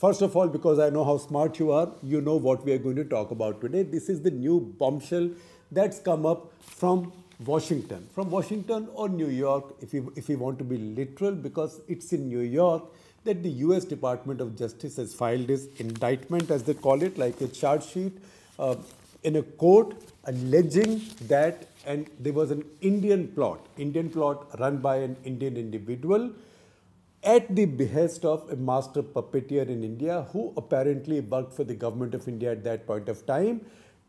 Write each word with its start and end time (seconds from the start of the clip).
First 0.00 0.22
of 0.22 0.34
all, 0.34 0.48
because 0.48 0.78
I 0.78 0.88
know 0.88 1.04
how 1.04 1.18
smart 1.18 1.58
you 1.58 1.72
are, 1.72 1.90
you 2.02 2.22
know 2.22 2.36
what 2.36 2.64
we 2.64 2.72
are 2.72 2.78
going 2.78 2.96
to 2.96 3.04
talk 3.04 3.32
about 3.32 3.60
today. 3.60 3.82
This 3.82 4.08
is 4.08 4.22
the 4.22 4.30
new 4.30 4.58
bombshell 4.78 5.28
that's 5.70 5.98
come 5.98 6.24
up 6.24 6.50
from 6.62 7.12
Washington, 7.44 8.08
from 8.14 8.30
Washington 8.30 8.88
or 8.94 9.10
New 9.10 9.28
York, 9.28 9.74
if 9.82 9.92
you, 9.92 10.10
if 10.16 10.30
you 10.30 10.38
want 10.38 10.56
to 10.56 10.64
be 10.64 10.78
literal, 10.78 11.32
because 11.32 11.82
it's 11.86 12.14
in 12.14 12.28
New 12.28 12.40
York 12.40 12.82
that 13.24 13.42
the 13.42 13.50
US 13.66 13.84
Department 13.84 14.40
of 14.40 14.56
Justice 14.56 14.96
has 14.96 15.12
filed 15.12 15.48
this 15.48 15.66
indictment, 15.76 16.50
as 16.50 16.62
they 16.62 16.72
call 16.72 17.02
it, 17.02 17.18
like 17.18 17.38
a 17.42 17.48
charge 17.48 17.84
sheet 17.84 18.16
uh, 18.58 18.76
in 19.22 19.36
a 19.36 19.42
court 19.42 19.94
alleging 20.24 21.02
that 21.28 21.68
and 21.84 22.08
there 22.18 22.32
was 22.32 22.50
an 22.50 22.64
Indian 22.80 23.28
plot, 23.28 23.66
Indian 23.76 24.08
plot 24.08 24.58
run 24.58 24.78
by 24.78 24.96
an 24.96 25.18
Indian 25.24 25.58
individual 25.58 26.30
at 27.22 27.54
the 27.54 27.66
behest 27.66 28.24
of 28.24 28.48
a 28.50 28.56
master 28.56 29.02
puppeteer 29.02 29.68
in 29.68 29.84
India 29.84 30.26
who 30.32 30.52
apparently 30.56 31.20
worked 31.20 31.52
for 31.52 31.64
the 31.64 31.74
government 31.74 32.14
of 32.14 32.26
India 32.26 32.52
at 32.52 32.64
that 32.64 32.86
point 32.86 33.08
of 33.08 33.26
time 33.26 33.60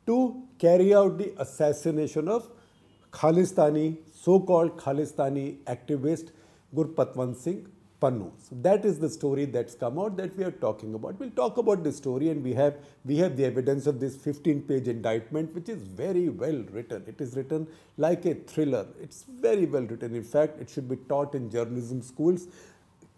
to 0.06 0.42
carry 0.58 0.94
out 0.96 1.18
the 1.18 1.34
assassination 1.38 2.28
of 2.28 2.50
Khalistani, 3.12 3.98
so-called 4.14 4.78
Khalistani 4.78 5.58
activist 5.66 6.32
Gurpatwant 6.74 7.36
Singh 7.36 7.68
Pannun. 8.02 8.32
So 8.40 8.56
that 8.62 8.86
is 8.86 8.98
the 8.98 9.10
story 9.10 9.46
that's 9.46 9.76
come 9.76 10.00
out 10.00 10.16
that 10.18 10.36
we 10.38 10.44
are 10.44 10.52
talking 10.52 10.96
about. 10.96 11.20
We'll 11.20 11.30
talk 11.30 11.58
about 11.58 11.84
the 11.84 11.92
story 11.92 12.30
and 12.30 12.42
we 12.44 12.54
have 12.54 12.76
we 13.06 13.18
have 13.18 13.36
the 13.38 13.46
evidence 13.46 13.86
of 13.86 14.00
this 14.00 14.16
15-page 14.16 14.88
indictment 14.88 15.54
which 15.54 15.70
is 15.70 15.84
very 15.84 16.30
well 16.30 16.64
written. 16.72 17.04
It 17.06 17.20
is 17.20 17.36
written 17.36 17.68
like 17.98 18.26
a 18.26 18.34
thriller. 18.34 18.88
It's 19.00 19.24
very 19.24 19.66
well 19.66 19.84
written. 19.84 20.16
In 20.16 20.24
fact, 20.24 20.60
it 20.60 20.70
should 20.70 20.90
be 20.90 20.96
taught 20.96 21.36
in 21.36 21.52
journalism 21.52 22.02
schools. 22.02 22.48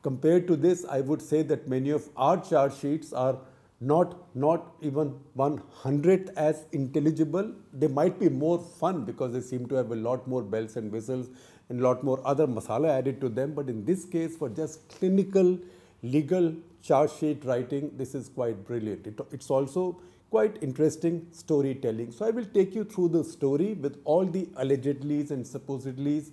Compared 0.03 0.47
to 0.47 0.55
this, 0.55 0.85
I 0.85 1.01
would 1.01 1.21
say 1.21 1.41
that 1.43 1.67
many 1.67 1.89
of 1.89 2.07
our 2.15 2.39
charge 2.39 2.77
sheets 2.77 3.13
are 3.13 3.37
not 3.79 4.11
not 4.35 4.75
even 4.81 5.15
one 5.33 5.61
hundredth 5.71 6.29
as 6.37 6.65
intelligible. 6.71 7.51
They 7.73 7.87
might 7.87 8.19
be 8.19 8.29
more 8.29 8.59
fun 8.59 9.03
because 9.05 9.33
they 9.33 9.41
seem 9.41 9.65
to 9.69 9.75
have 9.75 9.91
a 9.91 9.95
lot 9.95 10.27
more 10.27 10.43
bells 10.43 10.77
and 10.77 10.91
whistles 10.91 11.29
and 11.69 11.79
a 11.79 11.83
lot 11.83 12.03
more 12.03 12.21
other 12.25 12.47
masala 12.47 12.89
added 12.89 13.19
to 13.21 13.29
them. 13.29 13.53
But 13.53 13.69
in 13.69 13.83
this 13.85 14.05
case, 14.05 14.37
for 14.37 14.49
just 14.49 14.87
clinical, 14.89 15.57
legal 16.01 16.53
charge 16.81 17.11
sheet 17.13 17.43
writing, 17.45 17.91
this 17.97 18.15
is 18.15 18.29
quite 18.29 18.65
brilliant. 18.65 19.07
It, 19.07 19.19
it's 19.31 19.49
also 19.49 19.99
quite 20.29 20.57
interesting 20.61 21.27
storytelling. 21.31 22.11
So 22.11 22.25
I 22.25 22.31
will 22.31 22.45
take 22.45 22.73
you 22.75 22.83
through 22.83 23.09
the 23.09 23.23
story 23.23 23.73
with 23.73 24.01
all 24.03 24.25
the 24.25 24.45
allegedlys 24.63 25.31
and 25.31 25.45
supposedlys 25.45 26.31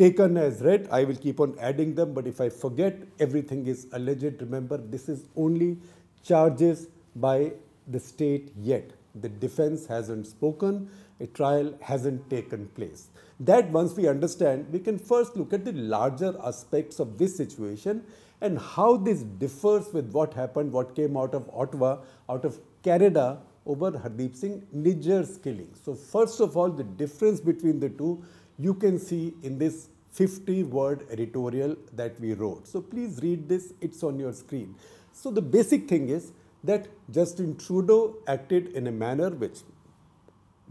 taken 0.00 0.38
as 0.38 0.62
read. 0.62 0.88
I 0.90 1.04
will 1.04 1.16
keep 1.16 1.40
on 1.40 1.56
adding 1.60 1.94
them, 1.94 2.14
but 2.14 2.26
if 2.26 2.40
I 2.40 2.48
forget, 2.48 3.02
everything 3.18 3.66
is 3.66 3.86
alleged. 3.92 4.40
Remember, 4.40 4.78
this 4.78 5.10
is 5.10 5.26
only 5.36 5.76
charges 6.24 6.88
by 7.16 7.52
the 7.86 8.00
state 8.00 8.50
yet. 8.58 8.92
The 9.20 9.28
defense 9.28 9.86
hasn't 9.86 10.26
spoken, 10.26 10.88
a 11.20 11.26
trial 11.26 11.74
hasn't 11.82 12.30
taken 12.30 12.68
place. 12.68 13.08
That 13.40 13.70
once 13.70 13.94
we 13.94 14.08
understand, 14.08 14.72
we 14.72 14.78
can 14.78 14.98
first 14.98 15.36
look 15.36 15.52
at 15.52 15.66
the 15.66 15.72
larger 15.72 16.34
aspects 16.42 16.98
of 16.98 17.18
this 17.18 17.36
situation 17.36 18.02
and 18.40 18.58
how 18.58 18.96
this 18.96 19.22
differs 19.22 19.92
with 19.92 20.10
what 20.12 20.32
happened, 20.32 20.72
what 20.72 20.96
came 20.96 21.16
out 21.16 21.34
of 21.34 21.50
Ottawa, 21.52 21.98
out 22.30 22.46
of 22.46 22.58
Canada 22.82 23.38
over 23.66 23.92
Hardeep 23.92 24.34
Singh 24.34 24.66
Nijjar's 24.74 25.36
killing. 25.36 25.68
So 25.84 25.94
first 25.94 26.40
of 26.40 26.56
all, 26.56 26.70
the 26.70 26.84
difference 26.84 27.40
between 27.40 27.80
the 27.80 27.90
two 27.90 28.24
you 28.58 28.74
can 28.74 28.98
see 28.98 29.34
in 29.42 29.58
this 29.58 29.89
50 30.12 30.64
word 30.64 31.06
editorial 31.10 31.76
that 31.94 32.18
we 32.20 32.34
wrote. 32.34 32.66
So 32.66 32.80
please 32.80 33.20
read 33.22 33.48
this, 33.48 33.72
it's 33.80 34.02
on 34.02 34.18
your 34.18 34.32
screen. 34.32 34.74
So 35.12 35.30
the 35.30 35.42
basic 35.42 35.88
thing 35.88 36.08
is 36.08 36.32
that 36.64 36.88
Justin 37.10 37.56
Trudeau 37.56 38.16
acted 38.26 38.68
in 38.68 38.86
a 38.86 38.92
manner 38.92 39.30
which 39.30 39.60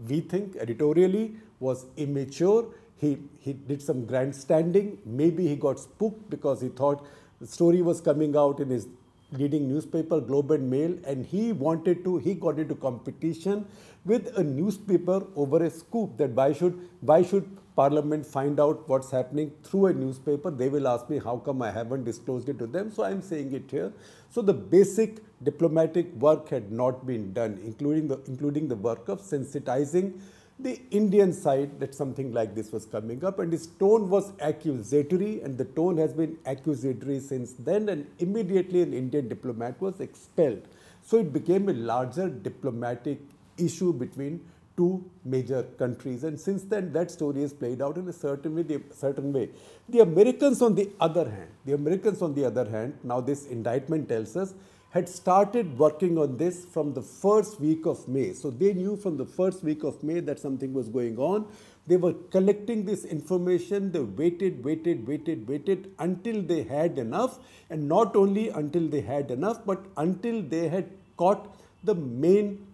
we 0.08 0.20
think 0.20 0.56
editorially 0.56 1.36
was 1.58 1.86
immature. 1.96 2.66
He, 2.96 3.18
he 3.38 3.52
did 3.54 3.82
some 3.82 4.06
grandstanding. 4.06 4.98
Maybe 5.04 5.46
he 5.46 5.56
got 5.56 5.78
spooked 5.78 6.30
because 6.30 6.60
he 6.60 6.68
thought 6.68 7.06
the 7.40 7.46
story 7.46 7.82
was 7.82 8.00
coming 8.00 8.36
out 8.36 8.60
in 8.60 8.68
his 8.68 8.88
leading 9.32 9.68
newspaper, 9.68 10.20
Globe 10.20 10.50
and 10.50 10.70
Mail, 10.70 10.96
and 11.04 11.24
he 11.24 11.52
wanted 11.52 12.04
to, 12.04 12.18
he 12.18 12.34
got 12.34 12.58
into 12.58 12.74
competition 12.74 13.66
with 14.04 14.36
a 14.36 14.42
newspaper 14.42 15.24
over 15.36 15.62
a 15.64 15.70
scoop 15.70 16.16
that 16.18 16.30
why 16.30 16.52
should, 16.52 16.88
why 17.00 17.22
should 17.22 17.48
Parliament 17.80 18.26
find 18.26 18.60
out 18.60 18.86
what's 18.90 19.10
happening 19.10 19.52
through 19.64 19.86
a 19.86 19.92
newspaper? 19.94 20.50
They 20.50 20.68
will 20.68 20.86
ask 20.86 21.08
me 21.08 21.18
how 21.18 21.36
come 21.38 21.62
I 21.62 21.70
haven't 21.70 22.04
disclosed 22.04 22.50
it 22.50 22.58
to 22.58 22.66
them. 22.66 22.90
So 22.90 23.04
I'm 23.04 23.22
saying 23.22 23.54
it 23.54 23.70
here. 23.70 23.90
So 24.28 24.42
the 24.42 24.52
basic 24.52 25.20
diplomatic 25.42 26.12
work 26.16 26.50
had 26.50 26.70
not 26.70 27.06
been 27.06 27.32
done, 27.32 27.58
including 27.64 28.08
the, 28.08 28.20
including 28.26 28.68
the 28.68 28.76
work 28.76 29.08
of 29.08 29.22
sensitizing 29.22 30.20
the 30.58 30.78
Indian 30.90 31.32
side 31.32 31.80
that 31.80 31.94
something 31.94 32.34
like 32.34 32.54
this 32.54 32.70
was 32.70 32.84
coming 32.84 33.24
up 33.24 33.38
and 33.38 33.50
his 33.50 33.66
tone 33.82 34.10
was 34.10 34.32
accusatory 34.40 35.40
and 35.40 35.56
the 35.56 35.64
tone 35.64 35.96
has 35.96 36.12
been 36.12 36.36
accusatory 36.44 37.18
since 37.18 37.54
then 37.54 37.88
and 37.88 38.06
immediately 38.18 38.82
an 38.82 38.92
Indian 38.92 39.26
diplomat 39.26 39.80
was 39.80 40.00
expelled. 40.00 40.62
So 41.02 41.16
it 41.16 41.32
became 41.32 41.70
a 41.70 41.72
larger 41.72 42.28
diplomatic 42.28 43.20
issue 43.56 43.94
between 43.94 44.40
two 44.80 45.04
major 45.24 45.62
countries 45.82 46.24
and 46.24 46.40
since 46.46 46.62
then 46.72 46.92
that 46.96 47.10
story 47.10 47.42
has 47.46 47.52
played 47.62 47.80
out 47.86 47.96
in 48.02 48.08
a 48.08 48.12
certain 48.12 48.54
way, 48.56 48.62
the, 48.62 48.80
certain 49.04 49.32
way. 49.32 49.48
The 49.88 50.00
Americans 50.00 50.62
on 50.62 50.74
the 50.74 50.90
other 51.00 51.24
hand, 51.28 51.50
the 51.64 51.74
Americans 51.74 52.22
on 52.22 52.34
the 52.34 52.44
other 52.44 52.68
hand, 52.68 52.98
now 53.02 53.20
this 53.20 53.46
indictment 53.46 54.08
tells 54.08 54.36
us 54.36 54.54
had 54.90 55.08
started 55.08 55.78
working 55.78 56.18
on 56.18 56.36
this 56.36 56.64
from 56.64 56.92
the 56.94 57.02
first 57.02 57.60
week 57.60 57.86
of 57.86 58.06
May. 58.08 58.32
So 58.32 58.50
they 58.50 58.72
knew 58.72 58.96
from 58.96 59.16
the 59.16 59.24
first 59.24 59.62
week 59.62 59.84
of 59.84 60.02
May 60.02 60.18
that 60.20 60.40
something 60.40 60.72
was 60.74 60.88
going 60.88 61.16
on. 61.16 61.46
They 61.86 61.96
were 61.96 62.14
collecting 62.30 62.84
this 62.84 63.04
information. 63.04 63.92
They 63.92 64.00
waited, 64.00 64.64
waited, 64.64 65.06
waited, 65.06 65.48
waited 65.48 65.92
until 66.00 66.42
they 66.42 66.64
had 66.64 66.98
enough. 66.98 67.38
And 67.70 67.88
not 67.88 68.16
only 68.16 68.48
until 68.48 68.88
they 68.88 69.00
had 69.00 69.30
enough, 69.30 69.64
but 69.64 69.86
until 69.96 70.42
they 70.42 70.68
had 70.68 70.90
caught 71.16 71.56
the 71.84 71.94
main 71.94 72.66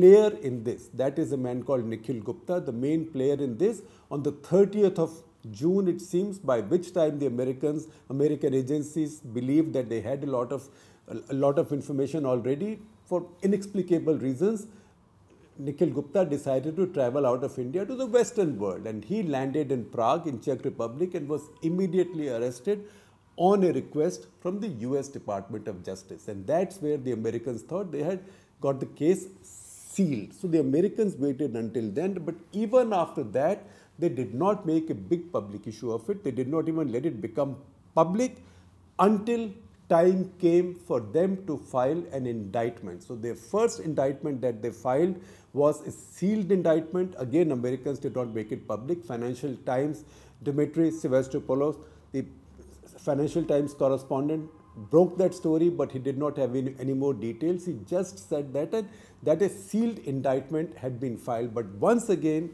player 0.00 0.30
in 0.42 0.64
this. 0.64 0.88
That 0.94 1.18
is 1.18 1.32
a 1.32 1.36
man 1.36 1.62
called 1.62 1.84
Nikhil 1.84 2.20
Gupta, 2.20 2.60
the 2.60 2.72
main 2.72 3.06
player 3.06 3.34
in 3.34 3.56
this. 3.58 3.82
On 4.10 4.22
the 4.22 4.32
30th 4.32 4.98
of 4.98 5.22
June, 5.50 5.88
it 5.88 6.00
seems, 6.00 6.38
by 6.38 6.60
which 6.60 6.92
time 6.92 7.18
the 7.18 7.26
Americans, 7.26 7.86
American 8.10 8.54
agencies 8.54 9.20
believed 9.20 9.72
that 9.74 9.88
they 9.88 10.00
had 10.00 10.24
a 10.24 10.26
lot 10.26 10.52
of 10.52 10.68
a 11.30 11.34
lot 11.34 11.58
of 11.58 11.72
information 11.72 12.26
already. 12.26 12.78
For 13.06 13.26
inexplicable 13.42 14.18
reasons, 14.18 14.66
Nikhil 15.58 15.88
Gupta 15.88 16.24
decided 16.24 16.76
to 16.76 16.86
travel 16.86 17.26
out 17.26 17.42
of 17.42 17.58
India 17.58 17.84
to 17.84 17.94
the 17.94 18.06
Western 18.06 18.58
world 18.58 18.86
and 18.86 19.04
he 19.04 19.22
landed 19.22 19.72
in 19.72 19.84
Prague 19.86 20.26
in 20.26 20.40
Czech 20.40 20.64
Republic 20.64 21.14
and 21.14 21.28
was 21.28 21.48
immediately 21.62 22.28
arrested 22.28 22.84
on 23.36 23.64
a 23.64 23.72
request 23.72 24.26
from 24.40 24.60
the 24.60 24.68
US 24.68 25.08
Department 25.08 25.66
of 25.66 25.82
Justice. 25.84 26.28
And 26.28 26.46
that's 26.46 26.76
where 26.82 26.96
the 26.96 27.12
Americans 27.12 27.62
thought 27.62 27.90
they 27.90 28.02
had 28.02 28.20
got 28.60 28.80
the 28.80 28.86
case 28.86 29.26
sealed. 29.98 30.34
So 30.40 30.48
the 30.48 30.60
Americans 30.60 31.16
waited 31.26 31.56
until 31.62 31.90
then, 32.00 32.14
but 32.30 32.34
even 32.64 32.92
after 32.92 33.24
that, 33.38 33.64
they 33.98 34.08
did 34.08 34.34
not 34.42 34.66
make 34.72 34.90
a 34.90 34.94
big 35.12 35.32
public 35.32 35.66
issue 35.66 35.92
of 35.92 36.08
it. 36.10 36.22
They 36.24 36.30
did 36.40 36.48
not 36.48 36.68
even 36.68 36.92
let 36.92 37.04
it 37.04 37.20
become 37.20 37.56
public 37.94 38.36
until 38.98 39.50
time 39.88 40.30
came 40.40 40.74
for 40.86 41.00
them 41.00 41.36
to 41.46 41.56
file 41.56 42.02
an 42.12 42.26
indictment. 42.26 43.02
So 43.02 43.16
their 43.16 43.34
first 43.34 43.80
indictment 43.80 44.40
that 44.42 44.62
they 44.62 44.70
filed 44.70 45.16
was 45.52 45.80
a 45.86 45.90
sealed 45.90 46.52
indictment. 46.52 47.14
Again, 47.18 47.52
Americans 47.52 47.98
did 47.98 48.14
not 48.14 48.34
make 48.34 48.52
it 48.52 48.68
public. 48.68 49.04
Financial 49.04 49.56
Times, 49.70 50.04
Demetri 50.42 50.90
Sevastopulo, 50.90 51.76
the 52.12 52.24
Financial 52.98 53.44
Times 53.44 53.74
correspondent, 53.74 54.50
broke 54.90 55.18
that 55.18 55.34
story, 55.34 55.68
but 55.68 55.92
he 55.92 55.98
did 55.98 56.18
not 56.18 56.36
have 56.38 56.54
any, 56.54 56.74
any 56.78 56.92
more 56.92 57.14
details. 57.14 57.66
He 57.66 57.78
just 57.86 58.28
said 58.28 58.52
that, 58.54 58.84
that 59.22 59.42
a 59.42 59.48
sealed 59.48 59.98
indictment 60.00 60.76
had 60.76 61.00
been 61.00 61.16
filed. 61.16 61.54
But 61.54 61.66
once 61.66 62.08
again, 62.08 62.50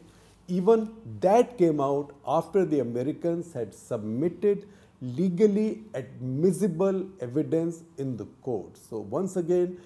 even 0.47 0.93
that 1.21 1.57
came 1.57 1.79
out 1.79 2.11
after 2.27 2.65
the 2.65 2.79
Americans 2.79 3.53
had 3.53 3.73
submitted 3.73 4.67
legally 5.01 5.83
admissible 5.93 7.05
evidence 7.19 7.83
in 7.97 8.17
the 8.17 8.25
court. 8.41 8.77
So 8.77 8.99
once 8.99 9.35
again, 9.35 9.77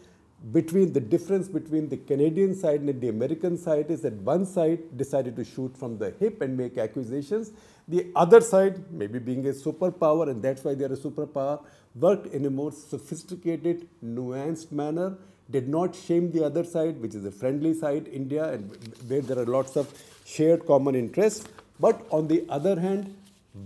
between 0.54 0.94
the 0.94 1.02
difference 1.02 1.50
between 1.50 1.90
the 1.90 1.98
Canadian 1.98 2.56
side 2.56 2.82
and 2.82 3.02
the 3.02 3.10
American 3.10 3.58
side 3.58 3.92
is 3.92 4.02
that 4.02 4.14
one 4.14 4.46
side 4.46 4.98
decided 4.98 5.36
to 5.36 5.44
shoot 5.44 5.76
from 5.76 5.98
the 5.98 6.12
hip 6.20 6.42
and 6.42 6.56
make 6.56 6.78
accusations. 6.78 7.52
The 7.90 8.08
other 8.16 8.40
side, 8.40 8.90
maybe 8.92 9.20
being 9.20 9.46
a 9.48 9.50
superpower, 9.50 10.30
and 10.30 10.42
that's 10.42 10.64
why 10.64 10.76
they're 10.76 10.94
a 10.94 10.98
superpower, 10.98 11.62
worked 11.96 12.28
in 12.34 12.46
a 12.46 12.50
more 12.50 12.72
sophisticated, 12.72 13.88
nuanced 14.04 14.72
manner, 14.72 15.18
did 15.50 15.68
not 15.68 15.96
shame 15.96 16.32
the 16.32 16.44
other 16.46 16.64
side, 16.64 17.02
which 17.02 17.16
is 17.16 17.26
a 17.26 17.32
friendly 17.32 17.74
side, 17.74 18.08
India, 18.08 18.52
and 18.54 18.70
where 19.08 19.22
there 19.22 19.40
are 19.40 19.46
lots 19.46 19.76
of 19.76 19.92
shared 20.26 20.66
common 20.66 20.96
interests. 20.96 21.48
But 21.80 22.06
on 22.12 22.28
the 22.28 22.46
other 22.50 22.80
hand, 22.80 23.16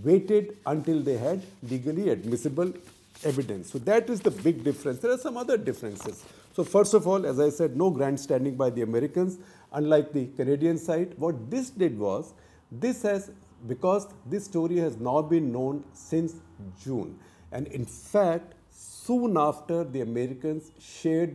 waited 0.02 0.56
until 0.66 1.00
they 1.00 1.18
had 1.18 1.42
legally 1.62 2.08
admissible 2.08 2.72
evidence. 3.22 3.70
So 3.70 3.78
that 3.80 4.08
is 4.08 4.20
the 4.20 4.30
big 4.30 4.64
difference. 4.64 5.00
There 5.00 5.10
are 5.10 5.18
some 5.18 5.36
other 5.36 5.56
differences. 5.56 6.24
So 6.54 6.64
first 6.64 6.94
of 6.94 7.06
all, 7.06 7.26
as 7.26 7.38
I 7.38 7.50
said, 7.50 7.76
no 7.76 7.90
grandstanding 7.90 8.56
by 8.56 8.70
the 8.70 8.82
Americans. 8.82 9.38
Unlike 9.72 10.12
the 10.12 10.26
Canadian 10.36 10.78
side, 10.78 11.14
what 11.18 11.50
this 11.50 11.70
did 11.70 11.98
was, 11.98 12.32
this 12.70 13.02
has, 13.02 13.30
because 13.66 14.06
this 14.26 14.44
story 14.44 14.76
has 14.78 14.96
now 14.96 15.20
been 15.20 15.52
known 15.52 15.84
since 15.92 16.36
June. 16.82 17.18
And 17.54 17.68
in 17.68 17.84
fact, 17.86 18.54
soon 18.70 19.36
after 19.38 19.84
the 19.84 20.00
Americans 20.00 20.72
shared, 20.78 21.32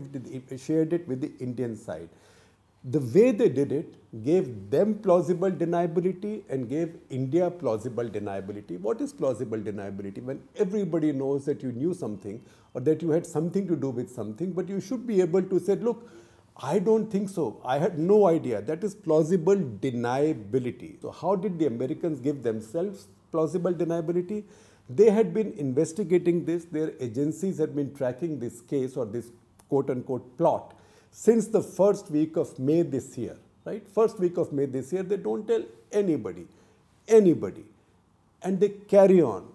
shared 0.59 0.93
it 0.93 1.07
with 1.07 1.21
the 1.21 1.31
Indian 1.39 1.75
side. 1.75 2.09
The 2.83 2.99
way 2.99 3.31
they 3.31 3.49
did 3.49 3.71
it 3.71 3.95
gave 4.23 4.69
them 4.69 4.95
plausible 4.95 5.51
deniability 5.51 6.43
and 6.49 6.69
gave 6.69 6.95
India 7.09 7.49
plausible 7.49 8.05
deniability. 8.05 8.79
What 8.79 9.01
is 9.01 9.13
plausible 9.13 9.57
deniability? 9.57 10.23
When 10.23 10.41
everybody 10.55 11.11
knows 11.11 11.45
that 11.45 11.61
you 11.63 11.71
knew 11.71 11.93
something 11.93 12.41
or 12.73 12.81
that 12.81 13.01
you 13.01 13.09
had 13.11 13.25
something 13.25 13.67
to 13.67 13.75
do 13.75 13.89
with 13.89 14.09
something, 14.09 14.51
but 14.51 14.69
you 14.69 14.79
should 14.79 15.05
be 15.07 15.21
able 15.21 15.43
to 15.43 15.59
say, 15.59 15.75
look, 15.75 16.09
I 16.61 16.79
don't 16.79 17.09
think 17.09 17.29
so. 17.29 17.61
I 17.63 17.79
had 17.79 17.97
no 17.97 18.27
idea. 18.27 18.61
That 18.61 18.83
is 18.83 18.95
plausible 18.95 19.55
deniability. 19.55 21.01
So, 21.01 21.11
how 21.11 21.35
did 21.35 21.57
the 21.57 21.67
Americans 21.67 22.19
give 22.19 22.43
themselves 22.43 23.07
plausible 23.31 23.73
deniability? 23.73 24.43
They 24.89 25.11
had 25.11 25.33
been 25.33 25.53
investigating 25.53 26.45
this, 26.45 26.65
their 26.65 26.93
agencies 26.99 27.59
had 27.59 27.75
been 27.75 27.93
tracking 27.93 28.39
this 28.39 28.61
case 28.61 28.97
or 28.97 29.05
this 29.05 29.27
quote 29.67 29.89
unquote 29.89 30.37
plot 30.37 30.75
since 31.11 31.47
the 31.47 31.61
first 31.61 32.09
week 32.09 32.37
of 32.37 32.57
May 32.57 32.81
this 32.81 33.17
year. 33.17 33.37
Right? 33.65 33.87
First 33.87 34.19
week 34.19 34.37
of 34.37 34.51
May 34.51 34.65
this 34.65 34.91
year, 34.91 35.03
they 35.03 35.17
don't 35.17 35.47
tell 35.47 35.63
anybody, 35.91 36.47
anybody. 37.07 37.65
And 38.41 38.59
they 38.59 38.69
carry 38.69 39.21
on. 39.21 39.47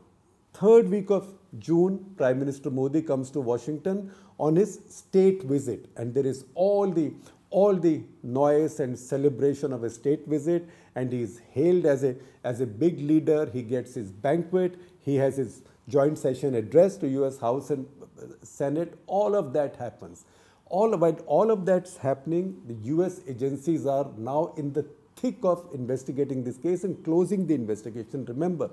Third 0.53 0.89
week 0.89 1.11
of 1.11 1.33
June, 1.59 2.15
Prime 2.17 2.39
Minister 2.39 2.71
Modi 2.71 3.03
comes 3.03 3.31
to 3.33 3.41
Washington 3.41 4.13
on 4.39 4.57
his 4.57 4.81
state 4.89 5.43
visit, 5.43 5.89
and 5.97 6.15
there 6.15 6.27
is 6.27 6.45
all 6.55 6.91
the 6.91 7.13
all 7.51 7.77
the 7.77 8.03
noise 8.25 8.81
and 8.81 8.99
celebration 8.99 9.73
of 9.73 9.85
a 9.85 9.91
state 9.91 10.27
visit, 10.27 10.69
and 10.97 11.13
he 11.13 11.23
is 11.23 11.41
hailed 11.53 11.87
as 11.87 12.03
a 12.05 12.17
as 12.43 12.61
a 12.61 12.67
big 12.67 13.01
leader. 13.01 13.49
He 13.53 13.63
gets 13.63 13.95
his 13.95 14.11
banquet. 14.11 14.75
He 15.05 15.17
has 15.17 15.37
his 15.37 15.63
joint 15.89 16.19
session 16.19 16.55
address 16.55 16.97
to 16.99 17.09
U.S. 17.09 17.39
House 17.39 17.71
and 17.71 17.87
uh, 18.19 18.27
Senate. 18.43 18.99
All 19.07 19.35
of 19.35 19.53
that 19.53 19.77
happens. 19.77 20.25
All 20.67 20.95
about 20.95 21.21
all 21.27 21.51
of 21.51 21.67
that's 21.67 21.99
happening. 21.99 22.63
The 22.67 22.75
U.S. 22.95 23.21
agencies 23.29 23.87
are 23.87 24.11
now 24.17 24.55
in 24.57 24.73
the 24.73 24.87
thick 25.17 25.37
of 25.43 25.69
investigating 25.75 26.43
this 26.43 26.57
case 26.57 26.85
and 26.85 27.05
closing 27.05 27.47
the 27.47 27.55
investigation. 27.55 28.25
Remember, 28.25 28.71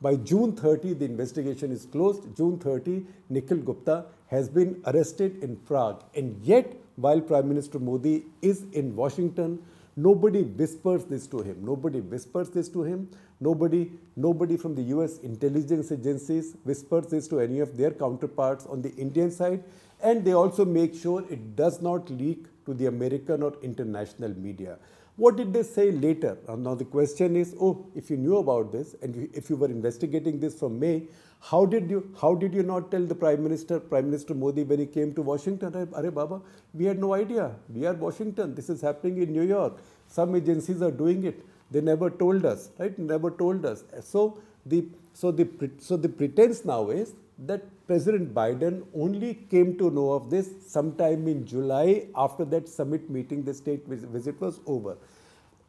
by 0.00 0.16
June 0.16 0.56
30, 0.56 0.94
the 0.94 1.04
investigation 1.04 1.70
is 1.70 1.86
closed. 1.86 2.36
June 2.36 2.58
30, 2.58 3.06
Nikhil 3.28 3.58
Gupta 3.58 4.06
has 4.28 4.48
been 4.48 4.82
arrested 4.86 5.42
in 5.42 5.56
Prague. 5.56 6.02
And 6.14 6.42
yet, 6.42 6.74
while 6.96 7.20
Prime 7.20 7.48
Minister 7.48 7.78
Modi 7.78 8.24
is 8.42 8.64
in 8.72 8.96
Washington, 8.96 9.62
nobody 9.96 10.42
whispers 10.42 11.04
this 11.04 11.26
to 11.28 11.42
him. 11.42 11.64
Nobody 11.64 12.00
whispers 12.00 12.50
this 12.50 12.68
to 12.70 12.82
him. 12.82 13.08
Nobody, 13.40 13.92
nobody 14.16 14.56
from 14.56 14.74
the 14.74 14.82
US 14.94 15.18
intelligence 15.18 15.90
agencies 15.92 16.56
whispers 16.64 17.06
this 17.06 17.28
to 17.28 17.40
any 17.40 17.60
of 17.60 17.76
their 17.76 17.90
counterparts 17.90 18.66
on 18.66 18.82
the 18.82 18.94
Indian 18.94 19.30
side. 19.30 19.64
And 20.02 20.24
they 20.24 20.32
also 20.32 20.64
make 20.64 20.94
sure 20.94 21.24
it 21.30 21.56
does 21.56 21.80
not 21.82 22.10
leak 22.10 22.46
to 22.66 22.74
the 22.74 22.86
American 22.86 23.42
or 23.42 23.54
international 23.62 24.30
media. 24.38 24.78
What 25.16 25.36
did 25.36 25.52
they 25.52 25.62
say 25.62 25.92
later? 25.92 26.38
Uh, 26.48 26.56
now 26.56 26.74
the 26.74 26.84
question 26.84 27.36
is, 27.36 27.54
oh, 27.60 27.86
if 27.94 28.10
you 28.10 28.16
knew 28.16 28.38
about 28.38 28.72
this 28.72 28.96
and 29.00 29.28
if 29.32 29.48
you 29.48 29.54
were 29.54 29.68
investigating 29.68 30.40
this 30.40 30.58
from 30.58 30.80
May, 30.80 31.04
how 31.40 31.66
did 31.66 31.88
you 31.90 32.12
how 32.20 32.34
did 32.34 32.54
you 32.54 32.62
not 32.62 32.90
tell 32.90 33.04
the 33.04 33.14
Prime 33.14 33.42
Minister, 33.42 33.78
Prime 33.78 34.06
Minister 34.06 34.34
Modi 34.34 34.64
when 34.64 34.80
he 34.80 34.86
came 34.86 35.14
to 35.14 35.22
Washington? 35.22 35.88
Are 35.92 36.10
Baba, 36.10 36.40
we 36.72 36.86
had 36.86 36.98
no 36.98 37.14
idea. 37.14 37.52
We 37.72 37.86
are 37.86 37.92
Washington. 37.92 38.54
This 38.54 38.68
is 38.68 38.80
happening 38.80 39.22
in 39.22 39.32
New 39.32 39.42
York. 39.42 39.78
Some 40.08 40.34
agencies 40.34 40.82
are 40.82 40.90
doing 40.90 41.24
it. 41.24 41.44
They 41.74 41.80
never 41.80 42.08
told 42.08 42.46
us, 42.46 42.70
right? 42.78 42.96
Never 42.98 43.30
told 43.42 43.66
us. 43.66 43.84
So 44.00 44.38
the 44.64 44.80
so 45.20 45.30
the 45.38 45.46
so 45.78 45.96
the 45.96 46.10
pretense 46.20 46.64
now 46.64 46.82
is 46.90 47.14
that 47.50 47.62
President 47.88 48.32
Biden 48.32 48.84
only 48.94 49.34
came 49.50 49.76
to 49.78 49.90
know 49.90 50.12
of 50.12 50.30
this 50.30 50.50
sometime 50.66 51.26
in 51.32 51.44
July 51.44 52.06
after 52.14 52.44
that 52.46 52.68
summit 52.68 53.10
meeting, 53.10 53.42
the 53.44 53.52
state 53.52 53.86
visit 53.86 54.40
was 54.40 54.60
over. 54.66 54.96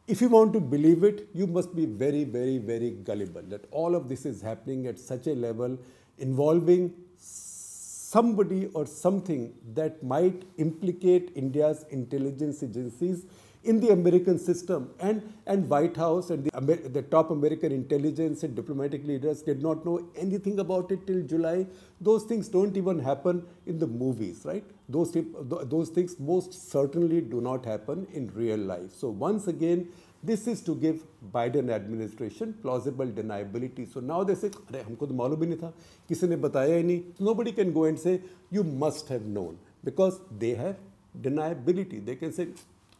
If 0.06 0.20
you 0.20 0.28
want 0.28 0.52
to 0.52 0.60
believe 0.60 1.02
it, 1.02 1.28
you 1.34 1.48
must 1.48 1.74
be 1.74 1.84
very, 1.84 2.22
very, 2.22 2.58
very 2.58 2.90
gullible 3.08 3.42
that 3.48 3.64
all 3.72 3.96
of 3.96 4.08
this 4.08 4.24
is 4.24 4.40
happening 4.40 4.86
at 4.86 5.00
such 5.00 5.26
a 5.26 5.34
level 5.34 5.76
involving 6.18 6.94
somebody 7.18 8.70
or 8.74 8.86
something 8.86 9.52
that 9.74 10.02
might 10.02 10.44
implicate 10.58 11.32
India's 11.34 11.84
intelligence 11.90 12.62
agencies 12.62 13.26
in 13.65 13.79
the 13.79 13.89
American 13.89 14.39
system. 14.39 14.89
And, 14.99 15.21
and 15.45 15.69
White 15.69 15.95
House 15.95 16.29
and 16.29 16.45
the, 16.45 16.75
the 16.89 17.01
top 17.03 17.29
American 17.31 17.71
intelligence 17.71 18.43
and 18.43 18.55
diplomatic 18.55 19.05
leaders 19.05 19.41
did 19.41 19.61
not 19.61 19.85
know 19.85 20.07
anything 20.17 20.59
about 20.59 20.91
it 20.91 21.05
till 21.05 21.21
July. 21.21 21.67
Those 21.99 22.23
things 22.23 22.47
don't 22.47 22.75
even 22.75 22.99
happen 22.99 23.45
in 23.65 23.77
the 23.79 23.87
movies, 23.87 24.41
right? 24.45 24.63
Those, 24.89 25.15
those 25.45 25.89
things 25.89 26.19
most 26.19 26.71
certainly 26.71 27.21
do 27.21 27.41
not 27.41 27.65
happen 27.65 28.07
in 28.13 28.31
real 28.33 28.57
life. 28.57 28.93
So 28.93 29.09
once 29.09 29.47
again, 29.47 29.89
this 30.23 30.47
is 30.47 30.61
to 30.61 30.75
give 30.75 31.03
Biden 31.33 31.69
administration 31.71 32.53
plausible 32.61 33.07
deniability. 33.07 33.91
So 33.91 33.99
now 33.99 34.23
they 34.23 34.35
say, 34.35 34.49
अरे 34.49 34.83
हमको 34.83 35.07
तो 35.07 35.13
मालूम 35.17 35.41
ही 35.43 35.47
नहीं 35.49 35.57
था 35.57 35.73
किसी 36.09 36.27
ने 36.27 36.35
बताया 36.43 36.75
ही 36.75 36.83
नहीं 36.83 37.01
nobody 37.19 37.51
can 37.51 37.73
go 37.73 37.85
and 37.85 37.99
say 37.99 38.21
you 38.51 38.63
must 38.63 39.09
have 39.09 39.25
known 39.25 39.57
because 39.83 40.19
they 40.37 40.53
have 40.53 40.75
deniability. 41.19 42.05
They 42.05 42.15
can 42.15 42.31
say 42.31 42.49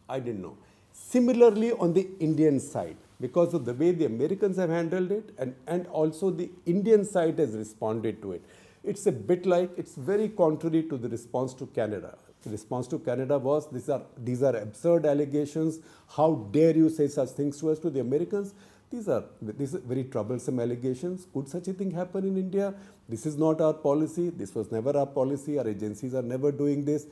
I 0.09 0.19
didn't 0.19 0.41
know. 0.41 0.57
Similarly, 0.91 1.71
on 1.73 1.93
the 1.93 2.07
Indian 2.19 2.59
side, 2.59 2.97
because 3.19 3.53
of 3.53 3.65
the 3.65 3.73
way 3.73 3.91
the 3.91 4.05
Americans 4.05 4.57
have 4.57 4.69
handled 4.69 5.11
it 5.11 5.33
and, 5.37 5.55
and 5.67 5.87
also 5.87 6.29
the 6.29 6.49
Indian 6.65 7.03
side 7.05 7.39
has 7.39 7.53
responded 7.55 8.21
to 8.21 8.33
it, 8.33 8.43
it's 8.83 9.05
a 9.05 9.11
bit 9.11 9.45
like 9.45 9.69
it's 9.77 9.95
very 9.95 10.29
contrary 10.29 10.83
to 10.83 10.97
the 10.97 11.09
response 11.09 11.53
to 11.55 11.65
Canada. 11.67 12.17
The 12.43 12.51
response 12.51 12.87
to 12.89 12.99
Canada 12.99 13.37
was 13.37 13.67
these 13.69 13.89
are 13.89 14.03
these 14.17 14.43
are 14.43 14.55
absurd 14.55 15.05
allegations. 15.05 15.79
How 16.15 16.47
dare 16.51 16.75
you 16.75 16.89
say 16.89 17.07
such 17.07 17.29
things 17.29 17.59
to 17.59 17.71
us 17.71 17.79
to 17.79 17.89
the 17.89 17.99
Americans? 17.99 18.53
These 18.89 19.09
are 19.09 19.25
these 19.41 19.75
are 19.75 19.79
very 19.79 20.05
troublesome 20.05 20.59
allegations. 20.59 21.27
Could 21.33 21.49
such 21.49 21.67
a 21.67 21.73
thing 21.73 21.91
happen 21.91 22.25
in 22.25 22.37
India? 22.37 22.73
This 23.09 23.25
is 23.25 23.35
not 23.37 23.59
our 23.59 23.73
policy. 23.73 24.29
This 24.29 24.55
was 24.55 24.71
never 24.71 24.95
our 24.97 25.07
policy. 25.07 25.57
Our 25.59 25.67
agencies 25.67 26.13
are 26.13 26.21
never 26.21 26.51
doing 26.51 26.85
this 26.85 27.07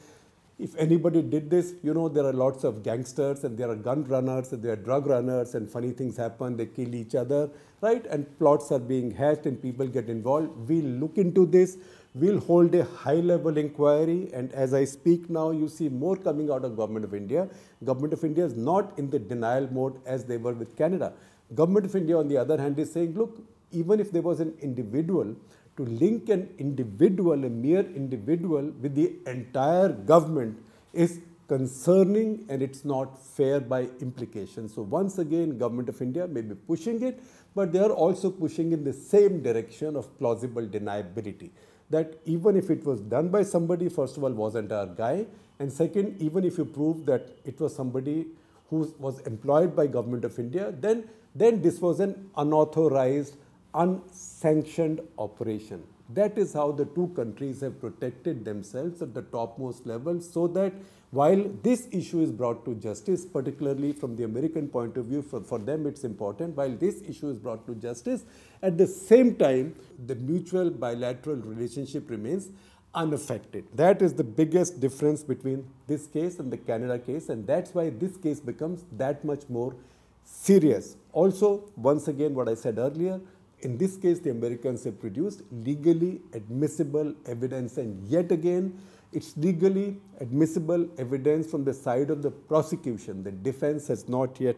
if 0.57 0.75
anybody 0.77 1.21
did 1.21 1.49
this, 1.49 1.73
you 1.83 1.93
know, 1.93 2.07
there 2.07 2.25
are 2.25 2.33
lots 2.33 2.63
of 2.63 2.81
gangsters 2.81 3.43
and 3.43 3.57
there 3.57 3.69
are 3.69 3.75
gun 3.75 4.05
runners 4.05 4.53
and 4.53 4.63
there 4.63 4.73
are 4.73 4.77
drug 4.77 5.05
runners 5.07 5.53
and 5.53 5.69
funny 5.69 5.91
things 5.91 6.15
happen, 6.15 6.55
they 6.55 6.65
kill 6.65 6.95
each 6.95 7.13
other, 7.13 7.49
right? 7.81 8.05
And 8.05 8.37
plots 8.39 8.71
are 8.71 8.79
being 8.79 9.11
hatched 9.11 9.45
and 9.45 9.61
people 9.61 9.85
get 9.85 10.07
involved. 10.07 10.69
We'll 10.69 10.85
look 10.85 11.17
into 11.17 11.45
this. 11.45 11.77
We'll 12.13 12.39
hold 12.39 12.73
a 12.73 12.85
high 12.85 13.15
level 13.15 13.57
inquiry 13.57 14.29
and 14.33 14.53
as 14.53 14.73
I 14.73 14.85
speak 14.85 15.29
now, 15.29 15.51
you 15.51 15.67
see 15.67 15.89
more 15.89 16.15
coming 16.15 16.49
out 16.49 16.63
of 16.63 16.77
Government 16.77 17.03
of 17.03 17.13
India. 17.13 17.49
Government 17.83 18.13
of 18.13 18.23
India 18.23 18.45
is 18.45 18.55
not 18.55 18.97
in 18.97 19.09
the 19.09 19.19
denial 19.19 19.67
mode 19.69 19.99
as 20.05 20.23
they 20.23 20.37
were 20.37 20.53
with 20.53 20.77
Canada. 20.77 21.11
Government 21.53 21.85
of 21.85 21.95
India 21.97 22.17
on 22.17 22.29
the 22.29 22.37
other 22.37 22.57
hand 22.57 22.79
is 22.79 22.93
saying, 22.93 23.13
look, 23.15 23.45
even 23.71 23.99
if 23.99 24.09
there 24.13 24.21
was 24.21 24.39
an 24.39 24.53
individual 24.61 25.35
to 25.77 25.83
link 25.83 26.29
an 26.29 26.49
individual, 26.57 27.43
a 27.43 27.49
mere 27.49 27.81
individual, 27.81 28.71
with 28.81 28.95
the 28.95 29.13
entire 29.27 29.89
government 29.89 30.57
is 30.93 31.19
concerning 31.47 32.45
and 32.49 32.61
it's 32.61 32.85
not 32.85 33.21
fair 33.23 33.59
by 33.59 33.81
implication. 34.01 34.67
So 34.67 34.81
once 34.81 35.17
again, 35.17 35.57
Government 35.57 35.89
of 35.89 36.01
India 36.01 36.27
may 36.27 36.41
be 36.41 36.55
pushing 36.55 37.03
it, 37.03 37.21
but 37.53 37.71
they 37.71 37.79
are 37.79 37.91
also 37.91 38.31
pushing 38.31 38.71
in 38.71 38.83
the 38.83 38.93
same 38.93 39.43
direction 39.43 39.95
of 39.95 40.17
plausible 40.17 40.63
deniability. 40.63 41.51
That 41.89 42.15
even 42.25 42.55
if 42.55 42.69
it 42.69 42.83
was 42.83 43.01
done 43.01 43.29
by 43.29 43.43
somebody, 43.43 43.89
first 43.89 44.17
of 44.17 44.23
all, 44.23 44.31
wasn't 44.31 44.71
our 44.71 44.87
guy, 44.87 45.27
and 45.59 45.71
second, 45.71 46.21
even 46.21 46.43
if 46.43 46.57
you 46.57 46.65
prove 46.65 47.05
that 47.05 47.37
it 47.45 47.59
was 47.59 47.75
somebody 47.75 48.27
who 48.69 48.93
was 48.97 49.19
employed 49.21 49.75
by 49.75 49.87
Government 49.87 50.25
of 50.25 50.39
India, 50.39 50.73
then, 50.79 51.07
then 51.35 51.61
this 51.61 51.79
was 51.79 51.99
an 51.99 52.29
unauthorized 52.35 53.37
unsanctioned 53.75 55.01
operation. 55.17 55.83
That 56.09 56.37
is 56.37 56.53
how 56.53 56.71
the 56.71 56.85
two 56.85 57.11
countries 57.15 57.61
have 57.61 57.79
protected 57.79 58.45
themselves 58.45 59.01
at 59.01 59.13
the 59.13 59.23
topmost 59.23 59.85
level 59.85 60.21
so 60.21 60.47
that 60.49 60.73
while 61.11 61.43
this 61.63 61.87
issue 61.91 62.21
is 62.21 62.31
brought 62.31 62.65
to 62.65 62.75
justice, 62.75 63.25
particularly 63.25 63.93
from 63.93 64.15
the 64.15 64.23
American 64.23 64.67
point 64.67 64.97
of 64.97 65.05
view, 65.05 65.21
for, 65.21 65.41
for 65.41 65.59
them 65.59 65.87
it's 65.87 66.03
important, 66.03 66.55
while 66.55 66.75
this 66.75 67.01
issue 67.07 67.29
is 67.29 67.39
brought 67.39 67.65
to 67.67 67.75
justice, 67.75 68.25
at 68.61 68.77
the 68.77 68.85
same 68.85 69.35
time, 69.35 69.75
the 70.05 70.15
mutual 70.15 70.69
bilateral 70.69 71.37
relationship 71.37 72.09
remains 72.09 72.49
unaffected. 72.93 73.65
That 73.73 74.01
is 74.01 74.13
the 74.13 74.23
biggest 74.23 74.79
difference 74.79 75.23
between 75.23 75.67
this 75.87 76.07
case 76.07 76.39
and 76.39 76.51
the 76.51 76.57
Canada 76.57 76.99
case, 76.99 77.29
and 77.29 77.47
that's 77.47 77.73
why 77.73 77.89
this 77.89 78.17
case 78.17 78.39
becomes 78.39 78.83
that 78.93 79.23
much 79.23 79.43
more 79.49 79.75
serious. 80.23 80.97
Also, 81.13 81.63
once 81.75 82.07
again, 82.07 82.33
what 82.33 82.49
I 82.49 82.55
said 82.55 82.77
earlier, 82.77 83.21
in 83.59 83.77
this 83.77 83.97
case, 83.97 84.19
the 84.19 84.31
Americans 84.31 84.83
have 84.83 84.99
produced 84.99 85.41
legally 85.51 86.21
admissible 86.33 87.13
evidence, 87.25 87.77
and 87.77 88.05
yet 88.07 88.31
again, 88.31 88.77
it's 89.11 89.35
legally 89.37 89.97
admissible 90.19 90.87
evidence 90.97 91.49
from 91.49 91.63
the 91.63 91.73
side 91.73 92.09
of 92.09 92.21
the 92.21 92.31
prosecution. 92.31 93.23
The 93.23 93.31
defense 93.31 93.87
has 93.87 94.09
not 94.09 94.39
yet 94.39 94.57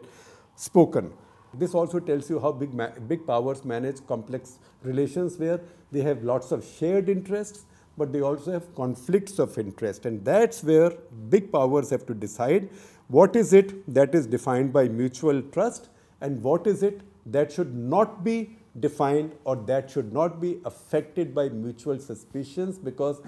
spoken. 0.56 1.12
This 1.54 1.74
also 1.74 2.00
tells 2.00 2.28
you 2.28 2.40
how 2.40 2.52
big, 2.52 2.70
big 3.06 3.26
powers 3.26 3.64
manage 3.64 4.04
complex 4.06 4.58
relations 4.82 5.38
where 5.38 5.60
they 5.92 6.00
have 6.02 6.22
lots 6.24 6.52
of 6.52 6.64
shared 6.64 7.08
interests, 7.08 7.64
but 7.96 8.12
they 8.12 8.20
also 8.20 8.52
have 8.52 8.74
conflicts 8.74 9.38
of 9.38 9.56
interest. 9.58 10.06
And 10.06 10.24
that's 10.24 10.62
where 10.62 10.90
big 11.30 11.50
powers 11.50 11.90
have 11.90 12.04
to 12.06 12.14
decide 12.14 12.68
what 13.08 13.36
is 13.36 13.52
it 13.52 13.92
that 13.94 14.14
is 14.14 14.26
defined 14.26 14.72
by 14.72 14.88
mutual 14.88 15.40
trust 15.40 15.88
and 16.20 16.42
what 16.42 16.66
is 16.66 16.82
it 16.82 17.00
that 17.26 17.50
should 17.52 17.74
not 17.74 18.22
be 18.22 18.57
defined 18.80 19.32
or 19.44 19.56
that 19.56 19.90
should 19.90 20.12
not 20.12 20.40
be 20.40 20.60
affected 20.64 21.34
by 21.34 21.48
mutual 21.48 21.98
suspicions 21.98 22.78
because 22.78 23.20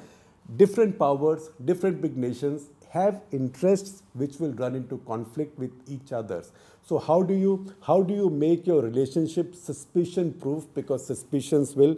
different 0.56 0.98
powers, 0.98 1.50
different 1.64 2.00
big 2.00 2.16
nations 2.16 2.70
have 2.90 3.22
interests 3.30 4.02
which 4.14 4.38
will 4.40 4.52
run 4.52 4.74
into 4.74 4.98
conflict 5.06 5.58
with 5.58 5.70
each 5.86 6.12
others. 6.12 6.52
So 6.82 6.98
how 6.98 7.22
do 7.22 7.34
you 7.34 7.72
how 7.82 8.02
do 8.02 8.14
you 8.14 8.30
make 8.30 8.66
your 8.66 8.82
relationship 8.82 9.54
suspicion 9.54 10.32
proof 10.32 10.66
because 10.74 11.06
suspicions 11.06 11.76
will 11.76 11.96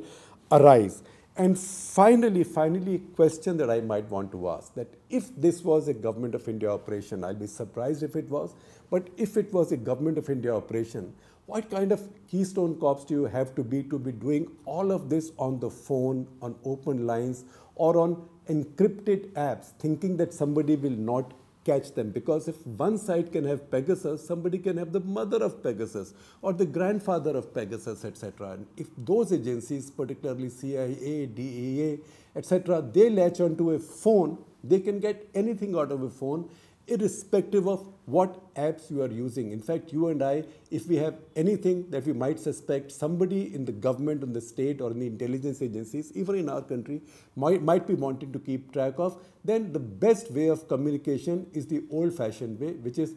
arise? 0.50 1.02
And 1.35 1.59
finally, 1.59 2.44
finally, 2.44 2.97
a 2.97 2.99
question 3.16 3.56
that 3.56 3.71
I 3.71 3.80
might 3.80 4.11
want 4.11 4.32
to 4.32 4.50
ask 4.50 4.75
that 4.75 4.88
if 5.09 5.35
this 5.35 5.62
was 5.62 5.88
a 5.88 5.94
government 5.94 6.35
of 6.35 6.47
India 6.47 6.71
operation, 6.71 7.25
I'll 7.25 7.35
be 7.35 7.47
surprised 7.47 8.02
if 8.02 8.16
it 8.16 8.28
was, 8.28 8.54
but 8.90 9.09
if 9.16 9.38
it 9.38 9.50
was 9.50 9.73
a 9.73 9.78
government 9.78 10.18
of 10.18 10.28
India 10.28 10.54
operation, 10.54 11.14
what 11.46 11.70
kind 11.70 11.92
of 11.92 12.08
keystone 12.30 12.78
cops 12.80 13.04
do 13.04 13.14
you 13.14 13.25
have 13.25 13.54
to 13.54 13.64
be 13.64 13.82
to 13.84 13.99
be 13.99 14.12
doing 14.12 14.50
all 14.64 14.92
of 14.92 15.08
this 15.11 15.32
on 15.38 15.58
the 15.61 15.70
phone, 15.70 16.26
on 16.40 16.54
open 16.64 17.06
lines, 17.06 17.44
or 17.75 17.99
on 17.99 18.28
encrypted 18.49 19.30
apps, 19.32 19.72
thinking 19.78 20.16
that 20.16 20.32
somebody 20.32 20.76
will 20.76 20.90
not 20.90 21.32
catch 21.64 21.92
them 21.94 22.11
because 22.11 22.49
if 22.49 22.66
one 22.66 22.99
side 22.99 23.30
can 23.32 23.44
have 23.44 23.70
Pegasus, 23.70 24.26
somebody 24.26 24.58
can 24.58 24.76
have 24.76 24.92
the 24.92 25.00
mother 25.00 25.42
of 25.42 25.62
Pegasus 25.62 26.14
or 26.40 26.52
the 26.52 26.66
grandfather 26.66 27.37
of 27.37 27.54
Pegasus, 27.54 28.04
etc. 28.04 28.52
And 28.52 28.66
if 28.76 28.88
those 28.96 29.32
agencies, 29.32 29.90
particularly 29.90 30.49
CIA, 30.49 31.26
DEA, 31.26 32.00
etc., 32.34 32.82
they 32.82 33.11
latch 33.11 33.40
onto 33.40 33.72
a 33.72 33.78
phone, 33.78 34.38
they 34.64 34.80
can 34.80 34.99
get 34.99 35.28
anything 35.34 35.76
out 35.76 35.92
of 35.92 36.02
a 36.02 36.11
phone 36.11 36.49
irrespective 36.86 37.68
of 37.68 37.88
what 38.06 38.54
apps 38.56 38.90
you 38.90 39.02
are 39.02 39.10
using. 39.10 39.52
In 39.52 39.60
fact, 39.60 39.92
you 39.92 40.08
and 40.08 40.22
I, 40.22 40.44
if 40.70 40.86
we 40.88 40.96
have 40.96 41.14
anything 41.36 41.88
that 41.90 42.04
we 42.04 42.12
might 42.12 42.40
suspect 42.40 42.90
somebody 42.90 43.54
in 43.54 43.64
the 43.64 43.72
government, 43.72 44.22
in 44.22 44.32
the 44.32 44.40
state, 44.40 44.80
or 44.80 44.90
in 44.90 44.98
the 44.98 45.06
intelligence 45.06 45.62
agencies, 45.62 46.12
even 46.14 46.36
in 46.36 46.48
our 46.48 46.62
country, 46.62 47.00
might, 47.36 47.62
might 47.62 47.86
be 47.86 47.94
wanting 47.94 48.32
to 48.32 48.38
keep 48.38 48.72
track 48.72 48.94
of, 48.98 49.16
then 49.44 49.72
the 49.72 49.78
best 49.78 50.30
way 50.32 50.48
of 50.48 50.66
communication 50.68 51.46
is 51.52 51.66
the 51.66 51.82
old 51.90 52.14
fashioned 52.14 52.58
way, 52.58 52.72
which 52.72 52.98
is 52.98 53.14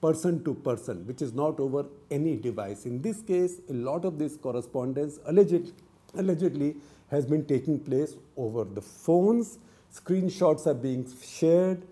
person 0.00 0.42
to 0.42 0.54
person, 0.54 1.06
which 1.06 1.22
is 1.22 1.32
not 1.32 1.60
over 1.60 1.86
any 2.10 2.36
device. 2.36 2.86
In 2.86 3.00
this 3.02 3.20
case, 3.20 3.60
a 3.68 3.72
lot 3.72 4.04
of 4.04 4.18
this 4.18 4.36
correspondence 4.36 5.20
alleged, 5.26 5.72
allegedly 6.14 6.76
has 7.10 7.26
been 7.26 7.44
taking 7.44 7.78
place 7.78 8.16
over 8.36 8.64
the 8.64 8.80
phones. 8.80 9.58
Screenshots 9.94 10.66
are 10.66 10.74
being 10.74 11.06
shared 11.22 11.82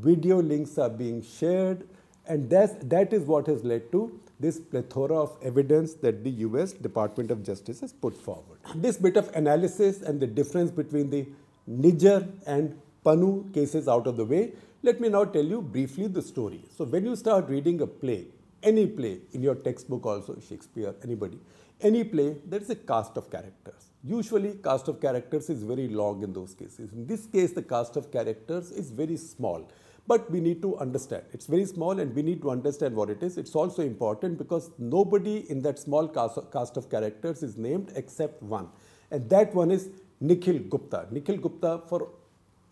video 0.00 0.40
links 0.40 0.78
are 0.78 0.90
being 0.90 1.22
shared, 1.22 1.86
and 2.26 2.48
that's, 2.48 2.74
that 2.84 3.12
is 3.12 3.24
what 3.24 3.46
has 3.46 3.64
led 3.64 3.90
to 3.92 4.20
this 4.40 4.60
plethora 4.60 5.16
of 5.16 5.36
evidence 5.42 5.94
that 5.94 6.22
the 6.22 6.30
US 6.46 6.72
Department 6.72 7.30
of 7.30 7.42
Justice 7.42 7.80
has 7.80 7.92
put 7.92 8.16
forward. 8.16 8.58
This 8.74 8.96
bit 8.96 9.16
of 9.16 9.34
analysis 9.34 10.02
and 10.02 10.20
the 10.20 10.26
difference 10.26 10.70
between 10.70 11.10
the 11.10 11.26
Nijjar 11.68 12.28
and 12.46 12.80
Pannun 13.04 13.52
cases 13.52 13.88
out 13.88 14.06
of 14.06 14.16
the 14.16 14.24
way, 14.24 14.52
let 14.82 15.00
me 15.00 15.08
now 15.08 15.24
tell 15.24 15.44
you 15.44 15.60
briefly 15.60 16.06
the 16.06 16.22
story. 16.22 16.64
So, 16.76 16.84
when 16.84 17.04
you 17.04 17.16
start 17.16 17.48
reading 17.48 17.80
a 17.80 17.86
play, 17.86 18.26
any 18.62 18.86
play 18.86 19.18
in 19.32 19.42
your 19.42 19.54
textbook, 19.56 20.06
also 20.06 20.36
Shakespeare, 20.48 20.94
anybody, 21.02 21.38
any 21.80 22.04
play, 22.04 22.36
there 22.44 22.60
is 22.60 22.70
a 22.70 22.76
cast 22.76 23.16
of 23.16 23.30
characters. 23.30 23.90
Usually, 24.04 24.54
cast 24.54 24.88
of 24.88 25.00
characters 25.00 25.50
is 25.50 25.62
very 25.62 25.88
long 25.88 26.22
in 26.22 26.32
those 26.32 26.54
cases. 26.54 26.92
In 26.92 27.06
this 27.06 27.26
case, 27.26 27.52
the 27.52 27.62
cast 27.62 27.96
of 27.96 28.12
characters 28.12 28.70
is 28.70 28.90
very 28.90 29.16
small. 29.16 29.68
But 30.08 30.30
we 30.30 30.40
need 30.40 30.62
to 30.62 30.76
understand. 30.78 31.24
It's 31.32 31.46
very 31.46 31.66
small 31.66 32.00
and 32.00 32.14
we 32.14 32.22
need 32.22 32.40
to 32.42 32.50
understand 32.50 32.96
what 32.96 33.10
it 33.10 33.22
is. 33.22 33.36
It's 33.36 33.54
also 33.54 33.82
important 33.82 34.38
because 34.38 34.70
nobody 34.78 35.48
in 35.50 35.60
that 35.62 35.78
small 35.78 36.08
cast 36.08 36.76
of 36.78 36.90
characters 36.90 37.42
is 37.42 37.58
named 37.58 37.92
except 37.94 38.42
one. 38.42 38.68
And 39.10 39.28
that 39.30 39.54
one 39.54 39.70
is 39.70 39.90
Nikhil 40.20 40.60
Gupta. 40.60 41.06
Nikhil 41.10 41.36
Gupta, 41.36 41.82
for 41.90 42.08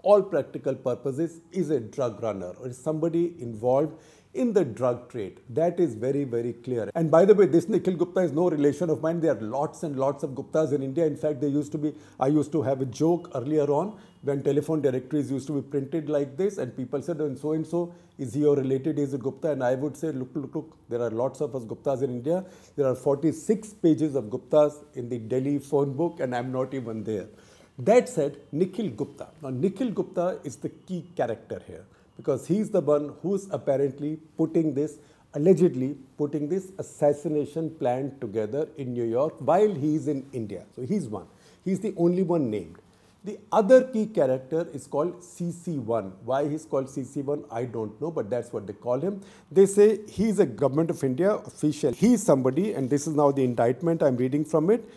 all 0.02 0.22
practical 0.22 0.74
purposes, 0.74 1.40
is 1.52 1.68
a 1.70 1.78
drug 1.78 2.22
runner 2.22 2.52
or 2.58 2.68
is 2.68 2.78
somebody 2.78 3.34
involved 3.38 3.92
in 4.36 4.52
the 4.52 4.64
drug 4.64 5.08
trade. 5.10 5.40
That 5.50 5.80
is 5.80 5.94
very, 5.94 6.24
very 6.24 6.52
clear. 6.52 6.90
And 6.94 7.10
by 7.10 7.24
the 7.24 7.34
way, 7.34 7.46
this 7.46 7.68
Nikhil 7.68 7.96
Gupta 7.96 8.20
is 8.20 8.32
no 8.32 8.48
relation 8.50 8.90
of 8.90 9.00
mine. 9.00 9.20
There 9.20 9.36
are 9.36 9.40
lots 9.40 9.82
and 9.82 9.96
lots 9.96 10.22
of 10.22 10.30
Guptas 10.30 10.72
in 10.72 10.82
India. 10.82 11.06
In 11.06 11.16
fact, 11.16 11.40
there 11.40 11.50
used 11.50 11.72
to 11.72 11.78
be, 11.78 11.94
I 12.20 12.28
used 12.28 12.52
to 12.52 12.62
have 12.62 12.80
a 12.80 12.84
joke 12.84 13.30
earlier 13.34 13.64
on 13.70 13.98
when 14.22 14.42
telephone 14.42 14.82
directories 14.82 15.30
used 15.30 15.46
to 15.46 15.60
be 15.60 15.68
printed 15.68 16.08
like 16.08 16.36
this 16.36 16.58
and 16.58 16.76
people 16.76 17.00
said, 17.02 17.20
oh, 17.20 17.26
and 17.26 17.38
so 17.38 17.52
and 17.52 17.66
so, 17.66 17.94
is 18.18 18.34
he 18.34 18.44
or 18.44 18.56
related 18.56 18.98
is 18.98 19.14
a 19.14 19.18
Gupta? 19.18 19.52
And 19.52 19.64
I 19.64 19.74
would 19.74 19.96
say, 19.96 20.12
look, 20.12 20.30
look, 20.34 20.54
look, 20.54 20.76
there 20.88 21.00
are 21.00 21.10
lots 21.10 21.40
of 21.40 21.54
us 21.56 21.64
Guptas 21.64 22.02
in 22.02 22.10
India. 22.10 22.44
There 22.76 22.86
are 22.86 22.94
46 22.94 23.74
pages 23.74 24.14
of 24.14 24.24
Guptas 24.24 24.84
in 24.94 25.08
the 25.08 25.18
Delhi 25.18 25.58
phone 25.58 25.94
book 25.94 26.20
and 26.20 26.34
I'm 26.34 26.52
not 26.52 26.74
even 26.74 27.04
there. 27.04 27.26
That 27.78 28.08
said, 28.08 28.38
Nikhil 28.52 28.90
Gupta. 28.90 29.28
Now, 29.42 29.50
Nikhil 29.50 29.90
Gupta 29.90 30.40
is 30.44 30.56
the 30.56 30.70
key 30.70 31.10
character 31.14 31.62
here 31.66 31.84
because 32.16 32.46
he's 32.46 32.70
the 32.70 32.80
one 32.80 33.14
who's 33.22 33.48
apparently 33.50 34.18
putting 34.36 34.74
this, 34.74 34.98
allegedly 35.34 35.96
putting 36.16 36.48
this 36.48 36.72
assassination 36.78 37.70
plan 37.70 38.16
together 38.20 38.68
in 38.76 38.92
New 38.92 39.04
York 39.04 39.34
while 39.38 39.74
he's 39.74 40.08
in 40.08 40.26
India. 40.32 40.64
So 40.74 40.82
he's 40.82 41.08
one. 41.08 41.26
He's 41.64 41.80
the 41.80 41.94
only 41.96 42.22
one 42.22 42.50
named. 42.50 42.76
The 43.24 43.40
other 43.50 43.82
key 43.82 44.06
character 44.06 44.68
is 44.72 44.86
called 44.86 45.20
CC1. 45.20 46.12
Why 46.24 46.48
he's 46.48 46.64
called 46.64 46.86
CC1, 46.86 47.44
I 47.50 47.64
don't 47.64 48.00
know, 48.00 48.12
but 48.12 48.30
that's 48.30 48.52
what 48.52 48.68
they 48.68 48.72
call 48.72 49.00
him. 49.00 49.20
They 49.50 49.66
say 49.66 49.98
he's 50.08 50.38
a 50.38 50.46
government 50.46 50.90
of 50.90 51.02
India 51.02 51.32
official. 51.34 51.92
He's 51.92 52.22
somebody, 52.22 52.74
and 52.74 52.88
this 52.88 53.08
is 53.08 53.16
now 53.16 53.32
the 53.32 53.42
indictment 53.42 54.00
I'm 54.00 54.16
reading 54.16 54.44
from 54.44 54.70
it. 54.70 54.88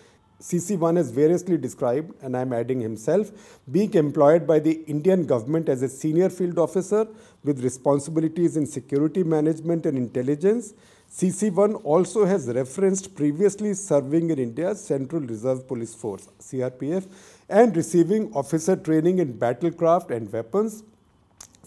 CC1 0.41 0.97
is 0.97 1.11
variously 1.11 1.57
described, 1.57 2.13
and 2.21 2.35
I'm 2.35 2.53
adding 2.53 2.79
himself, 2.79 3.31
being 3.69 3.93
employed 3.93 4.47
by 4.47 4.59
the 4.59 4.83
Indian 4.87 5.25
government 5.25 5.67
as 5.67 5.81
a 5.81 5.89
senior 5.89 6.29
field 6.29 6.57
officer 6.57 7.07
with 7.43 7.61
responsibilities 7.61 8.55
in 8.55 8.65
security 8.65 9.21
management 9.23 9.85
and 9.85 9.97
intelligence. 9.97 10.73
CC1 11.11 11.81
also 11.83 12.25
has 12.25 12.47
referenced 12.47 13.15
previously 13.15 13.73
serving 13.73 14.29
in 14.29 14.39
India's 14.39 14.79
Central 14.81 15.21
Reserve 15.21 15.67
Police 15.67 15.93
Force, 15.93 16.29
CRPF, 16.39 17.07
and 17.49 17.75
receiving 17.75 18.31
officer 18.33 18.77
training 18.77 19.19
in 19.19 19.33
battlecraft 19.33 20.11
and 20.11 20.31
weapons. 20.31 20.83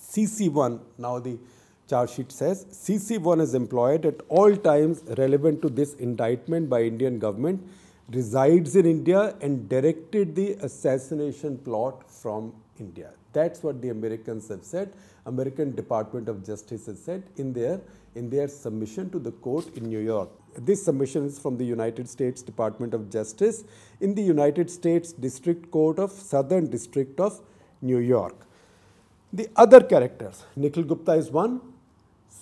CC1, 0.01 0.81
now 0.97 1.19
the 1.19 1.39
charge 1.91 2.11
sheet 2.11 2.33
says, 2.33 2.65
CC1 2.71 3.43
is 3.43 3.55
employed 3.55 4.07
at 4.07 4.21
all 4.29 4.57
times 4.57 5.03
relevant 5.19 5.61
to 5.61 5.69
this 5.69 5.95
indictment 5.95 6.71
by 6.71 6.83
Indian 6.83 7.19
government 7.19 7.63
resides 8.11 8.77
in 8.77 8.87
India 8.87 9.37
and 9.41 9.69
directed 9.69 10.35
the 10.35 10.53
assassination 10.61 11.59
plot 11.59 12.11
from 12.11 12.53
India. 12.79 13.11
That's 13.33 13.63
what 13.63 13.81
the 13.81 13.89
Americans 13.89 14.49
have 14.49 14.65
said. 14.65 14.93
American 15.25 15.75
Department 15.75 16.29
of 16.29 16.45
Justice 16.45 16.87
has 16.87 17.01
said 17.01 17.23
in 17.37 17.53
their 17.53 17.81
in 18.15 18.29
their 18.29 18.47
submission 18.47 19.09
to 19.09 19.19
the 19.19 19.31
court 19.31 19.75
in 19.75 19.85
New 19.89 19.99
York. 19.99 20.29
This 20.59 20.85
submission 20.85 21.25
is 21.25 21.39
from 21.39 21.57
the 21.57 21.65
United 21.65 22.09
States 22.09 22.43
Department 22.43 22.93
of 22.93 23.09
Justice 23.11 23.65
in 24.01 24.15
the 24.15 24.23
United 24.23 24.71
States 24.71 25.13
District 25.13 25.71
Court 25.71 25.99
of 25.99 26.13
Southern 26.13 26.69
District 26.69 27.19
of 27.19 27.41
New 27.81 27.99
York. 27.99 28.35
The 29.33 29.49
other 29.57 29.81
characters, 29.81 30.45
Nikhil 30.57 30.85
Gupta 30.85 31.13
is 31.13 31.31
one, 31.31 31.72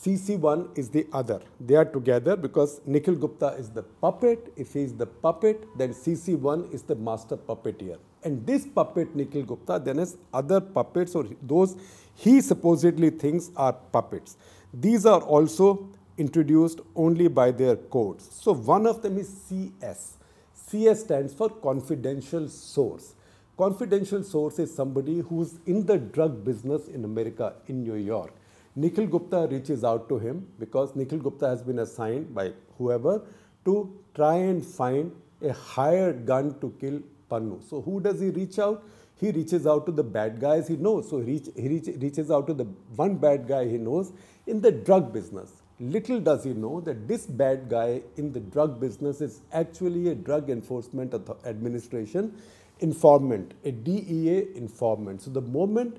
CC1 0.02 0.78
is 0.78 0.88
the 0.88 1.06
other. 1.12 1.42
They 1.60 1.74
are 1.74 1.84
together 1.84 2.34
because 2.34 2.80
Nikhil 2.86 3.16
Gupta 3.16 3.48
is 3.58 3.68
the 3.68 3.82
puppet. 3.82 4.50
If 4.56 4.72
he 4.72 4.80
is 4.80 4.94
the 4.94 5.04
puppet, 5.04 5.68
then 5.76 5.90
CC1 5.92 6.72
is 6.72 6.82
the 6.82 6.94
master 6.94 7.36
puppeteer. 7.36 7.98
And 8.22 8.46
this 8.46 8.66
puppet, 8.66 9.14
Nikhil 9.14 9.42
Gupta, 9.42 9.78
then 9.78 9.98
has 9.98 10.16
other 10.32 10.58
puppets 10.58 11.14
or 11.14 11.26
those 11.42 11.76
he 12.14 12.40
supposedly 12.40 13.10
thinks 13.10 13.50
are 13.56 13.74
puppets. 13.74 14.38
These 14.72 15.04
are 15.04 15.20
also 15.20 15.90
introduced 16.16 16.80
only 16.96 17.28
by 17.28 17.50
their 17.50 17.76
codes. 17.76 18.26
So 18.40 18.54
one 18.54 18.86
of 18.86 19.02
them 19.02 19.18
is 19.18 19.28
CS. 19.28 20.16
CS 20.54 21.00
stands 21.00 21.34
for 21.34 21.50
confidential 21.50 22.48
source. 22.48 23.14
Confidential 23.58 24.22
source 24.22 24.58
is 24.58 24.74
somebody 24.74 25.18
who's 25.20 25.58
in 25.66 25.84
the 25.84 25.98
drug 25.98 26.42
business 26.42 26.88
in 26.88 27.04
America, 27.04 27.52
in 27.66 27.82
New 27.82 27.96
York 27.96 28.32
Nikhil 28.80 29.06
Gupta 29.06 29.46
reaches 29.50 29.84
out 29.84 30.08
to 30.08 30.18
him 30.18 30.46
because 30.58 30.96
Nikhil 30.96 31.18
Gupta 31.18 31.46
has 31.46 31.62
been 31.62 31.80
assigned 31.80 32.34
by 32.34 32.52
whoever 32.78 33.22
to 33.66 33.74
try 34.14 34.36
and 34.36 34.64
find 34.64 35.12
a 35.42 35.52
hired 35.52 36.24
gun 36.24 36.58
to 36.60 36.72
kill 36.80 37.00
Pannun. 37.30 37.62
So 37.68 37.82
who 37.82 38.00
does 38.00 38.20
he 38.20 38.30
reach 38.30 38.58
out? 38.58 38.82
He 39.20 39.32
reaches 39.32 39.66
out 39.66 39.84
to 39.84 39.92
the 39.92 40.02
bad 40.02 40.40
guys 40.40 40.66
he 40.66 40.76
knows. 40.76 41.10
So 41.10 41.18
he, 41.18 41.32
reach, 41.32 41.48
he 41.54 41.68
reach, 41.68 41.88
reaches 41.98 42.30
out 42.30 42.46
to 42.46 42.54
the 42.54 42.64
one 42.96 43.16
bad 43.16 43.46
guy 43.46 43.68
he 43.68 43.76
knows 43.76 44.12
in 44.46 44.62
the 44.62 44.72
drug 44.72 45.12
business. 45.12 45.52
Little 45.78 46.18
does 46.18 46.44
he 46.44 46.54
know 46.54 46.80
that 46.80 47.06
this 47.06 47.26
bad 47.26 47.68
guy 47.68 48.00
in 48.16 48.32
the 48.32 48.40
drug 48.40 48.80
business 48.80 49.20
is 49.20 49.42
actually 49.52 50.08
a 50.08 50.14
drug 50.14 50.48
enforcement 50.48 51.14
administration 51.44 52.34
informant, 52.80 53.52
a 53.64 53.72
DEA 53.72 54.46
informant. 54.54 55.20
So 55.20 55.30
the 55.30 55.42
moment 55.42 55.98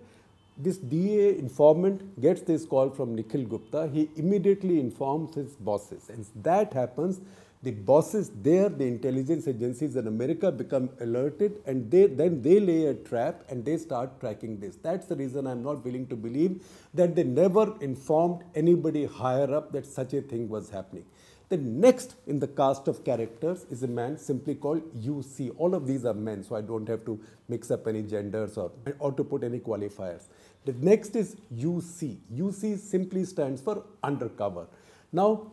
this 0.64 0.78
DA 0.78 1.38
informant 1.38 2.20
gets 2.22 2.42
this 2.42 2.66
call 2.66 2.90
from 2.90 3.16
Nikhil 3.16 3.46
Gupta, 3.46 3.90
he 3.92 4.10
immediately 4.16 4.80
informs 4.80 5.36
his 5.36 5.54
bosses. 5.56 6.10
And 6.10 6.26
that 6.44 6.74
happens, 6.74 7.22
the 7.64 7.72
bosses 7.72 8.32
there, 8.42 8.70
the 8.70 8.86
intelligence 8.86 9.48
agencies 9.48 9.96
in 9.96 10.08
America 10.08 10.52
become 10.52 10.90
alerted 11.00 11.62
and 11.68 11.92
they, 11.92 12.08
then 12.08 12.42
they 12.42 12.60
lay 12.60 12.86
a 12.86 12.96
trap 12.96 13.44
and 13.50 13.64
they 13.64 13.78
start 13.78 14.20
tracking 14.20 14.60
this. 14.60 14.78
That's 14.78 15.06
the 15.06 15.16
reason 15.16 15.46
I'm 15.46 15.62
not 15.62 15.86
willing 15.86 16.08
to 16.08 16.16
believe 16.16 16.64
that 16.94 17.16
they 17.16 17.24
never 17.24 17.76
informed 17.80 18.44
anybody 18.56 19.06
higher 19.06 19.54
up 19.54 19.72
that 19.74 19.86
such 19.86 20.14
a 20.14 20.22
thing 20.22 20.50
was 20.50 20.70
happening. 20.72 21.06
The 21.50 21.58
next 21.58 22.16
in 22.28 22.40
the 22.40 22.48
cast 22.48 22.88
of 22.88 23.04
characters 23.04 23.66
is 23.70 23.84
a 23.84 23.88
man 23.88 24.18
simply 24.18 24.56
called 24.56 24.84
UC. 24.98 25.54
All 25.58 25.76
of 25.76 25.86
these 25.86 26.06
are 26.06 26.14
men, 26.14 26.44
so 26.44 26.56
I 26.56 26.62
don't 26.62 26.88
have 26.88 27.04
to 27.04 27.20
mix 27.50 27.70
up 27.70 27.88
any 27.88 28.04
genders 28.04 28.58
or, 28.58 28.72
or 29.00 29.12
to 29.12 29.24
put 29.26 29.44
any 29.44 29.60
qualifiers. 29.60 30.22
The 30.66 30.74
next 30.74 31.16
is 31.16 31.36
UC. 31.56 32.18
UC 32.34 32.78
simply 32.78 33.26
stands 33.26 33.62
for 33.62 33.84
undercover. 34.04 34.68
Now, 35.12 35.52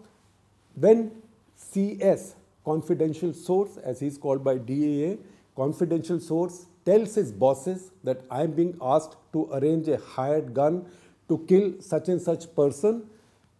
when 0.74 1.22
CS, 1.56 2.34
confidential 2.64 3.32
source, 3.32 3.78
as 3.78 4.00
he's 4.00 4.18
called 4.18 4.44
by 4.44 4.58
DEA, 4.58 5.18
confidential 5.56 6.20
source 6.20 6.66
tells 6.84 7.14
his 7.14 7.32
bosses 7.32 7.90
that 8.04 8.22
I'm 8.30 8.52
being 8.52 8.76
asked 8.80 9.16
to 9.32 9.48
arrange 9.52 9.88
a 9.88 9.96
hired 9.96 10.54
gun 10.54 10.86
to 11.28 11.38
kill 11.48 11.80
such 11.80 12.08
and 12.08 12.20
such 12.20 12.54
person, 12.54 13.08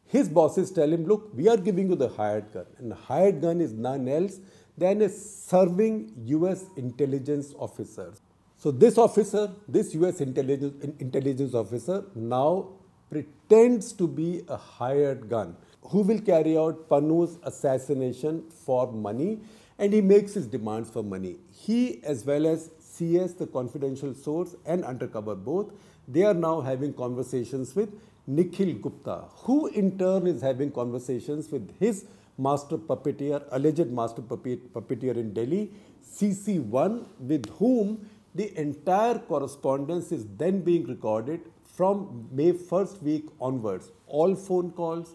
his 0.07 0.29
bosses 0.29 0.71
tell 0.71 0.91
him, 0.91 1.05
look, 1.07 1.31
we 1.35 1.49
are 1.49 1.57
giving 1.57 1.89
you 1.91 1.97
the 1.97 2.09
hired 2.09 2.53
gun. 2.53 2.67
And 2.79 2.91
the 2.91 2.95
hired 2.95 3.41
gun 3.41 3.61
is 3.61 3.73
none 3.73 4.09
else 4.09 4.39
than 4.77 5.03
a 5.03 5.09
serving 5.09 6.13
US 6.27 6.65
intelligence 6.77 7.55
officer. 7.59 8.13
So 8.61 8.73
this 8.73 8.99
officer, 8.99 9.53
this 9.69 9.95
US 9.95 10.21
intelligence, 10.21 10.85
intelligence 10.99 11.55
officer 11.55 12.05
now 12.17 12.71
pretends 13.09 13.93
to 13.93 14.09
be 14.09 14.43
a 14.49 14.57
hired 14.57 15.29
gun 15.29 15.57
who 15.83 16.01
will 16.01 16.21
carry 16.21 16.59
out 16.59 16.89
Pannun's 16.89 17.39
assassination 17.45 18.43
for 18.51 18.91
money 18.91 19.39
and 19.79 19.93
he 19.93 20.01
makes 20.01 20.35
his 20.35 20.49
demands 20.49 20.91
for 20.91 21.05
money. 21.05 21.37
He 21.53 22.03
as 22.03 22.27
well 22.27 22.49
as 22.49 22.71
CS, 22.81 23.35
the 23.35 23.47
confidential 23.47 24.13
source 24.13 24.57
and 24.67 24.85
undercover 24.85 25.37
both, 25.37 25.73
they 26.09 26.25
are 26.25 26.35
now 26.35 26.61
having 26.61 26.93
conversations 26.93 27.77
with 27.77 27.91
Nikhil 28.27 28.75
Gupta, 28.75 29.25
who 29.45 29.69
in 29.69 29.97
turn 29.99 30.27
is 30.27 30.43
having 30.43 30.73
conversations 30.73 31.51
with 31.53 31.79
his 31.79 32.07
master 32.37 32.77
puppeteer, 32.77 33.45
alleged 33.53 33.91
master 33.91 34.21
puppeteer 34.21 35.17
in 35.17 35.33
Delhi, 35.33 35.73
CC1, 36.05 37.07
with 37.21 37.49
whom 37.51 38.09
the 38.35 38.57
entire 38.59 39.19
correspondence 39.19 40.13
is 40.13 40.27
then 40.37 40.61
being 40.61 40.87
recorded 40.87 41.41
from 41.65 42.29
May 42.33 42.53
1st 42.53 43.03
week 43.03 43.29
onwards. 43.41 43.91
All 44.07 44.35
phone 44.35 44.73
calls, 44.73 45.15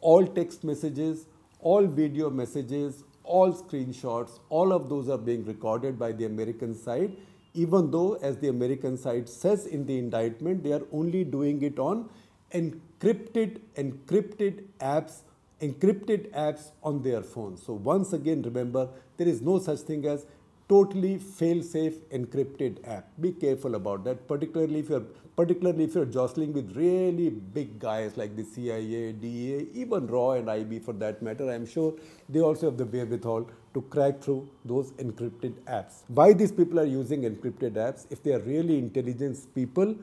all 0.00 0.26
text 0.26 0.64
messages, 0.64 1.26
all 1.60 1.86
video 1.86 2.30
messages, 2.30 3.04
all 3.24 3.52
screenshots, 3.52 4.40
all 4.48 4.72
of 4.72 4.88
those 4.88 5.08
are 5.08 5.18
being 5.18 5.44
recorded 5.44 5.98
by 5.98 6.10
the 6.12 6.24
American 6.24 6.74
side, 6.74 7.16
even 7.54 7.90
though, 7.90 8.14
as 8.14 8.38
the 8.38 8.48
American 8.48 8.96
side 8.96 9.28
says 9.28 9.66
in 9.66 9.86
the 9.86 9.98
indictment, 9.98 10.62
they 10.62 10.72
are 10.72 10.86
only 10.92 11.24
doing 11.24 11.62
it 11.62 11.78
on 11.78 12.08
encrypted, 12.52 13.60
encrypted 13.76 14.64
apps, 14.80 15.22
encrypted 15.60 16.30
apps 16.32 16.70
on 16.82 17.02
their 17.02 17.22
phones. 17.22 17.62
So 17.62 17.74
once 17.74 18.12
again, 18.12 18.42
remember, 18.42 18.88
there 19.16 19.28
is 19.28 19.42
no 19.42 19.58
such 19.58 19.80
thing 19.80 20.06
as 20.06 20.26
totally 20.70 21.18
fail-safe 21.18 21.96
encrypted 22.10 22.76
app. 22.96 23.08
Be 23.20 23.32
careful 23.32 23.74
about 23.74 24.04
that, 24.04 24.28
particularly 24.28 24.80
if 24.80 24.88
you're 24.88 25.06
particularly 25.36 25.84
if 25.84 25.94
you're 25.94 26.10
jostling 26.16 26.52
with 26.52 26.76
really 26.76 27.30
big 27.30 27.78
guys 27.78 28.16
like 28.16 28.36
the 28.36 28.44
CIA, 28.44 29.12
DEA, 29.12 29.68
even 29.72 30.06
RAW 30.06 30.32
and 30.32 30.50
IB 30.50 30.80
for 30.80 30.92
that 31.04 31.22
matter. 31.22 31.50
I'm 31.50 31.66
sure 31.66 31.94
they 32.28 32.40
also 32.40 32.66
have 32.66 32.76
the 32.76 32.84
wherewithal 32.84 33.48
to 33.74 33.82
crack 33.82 34.20
through 34.20 34.48
those 34.64 34.90
encrypted 35.04 35.54
apps. 35.78 36.02
Why 36.08 36.32
these 36.34 36.52
people 36.52 36.78
are 36.78 36.84
using 36.84 37.22
encrypted 37.22 37.72
apps, 37.86 38.06
if 38.10 38.22
they 38.22 38.34
are 38.34 38.40
really 38.40 38.78
intelligence 38.78 39.46
people, 39.54 39.96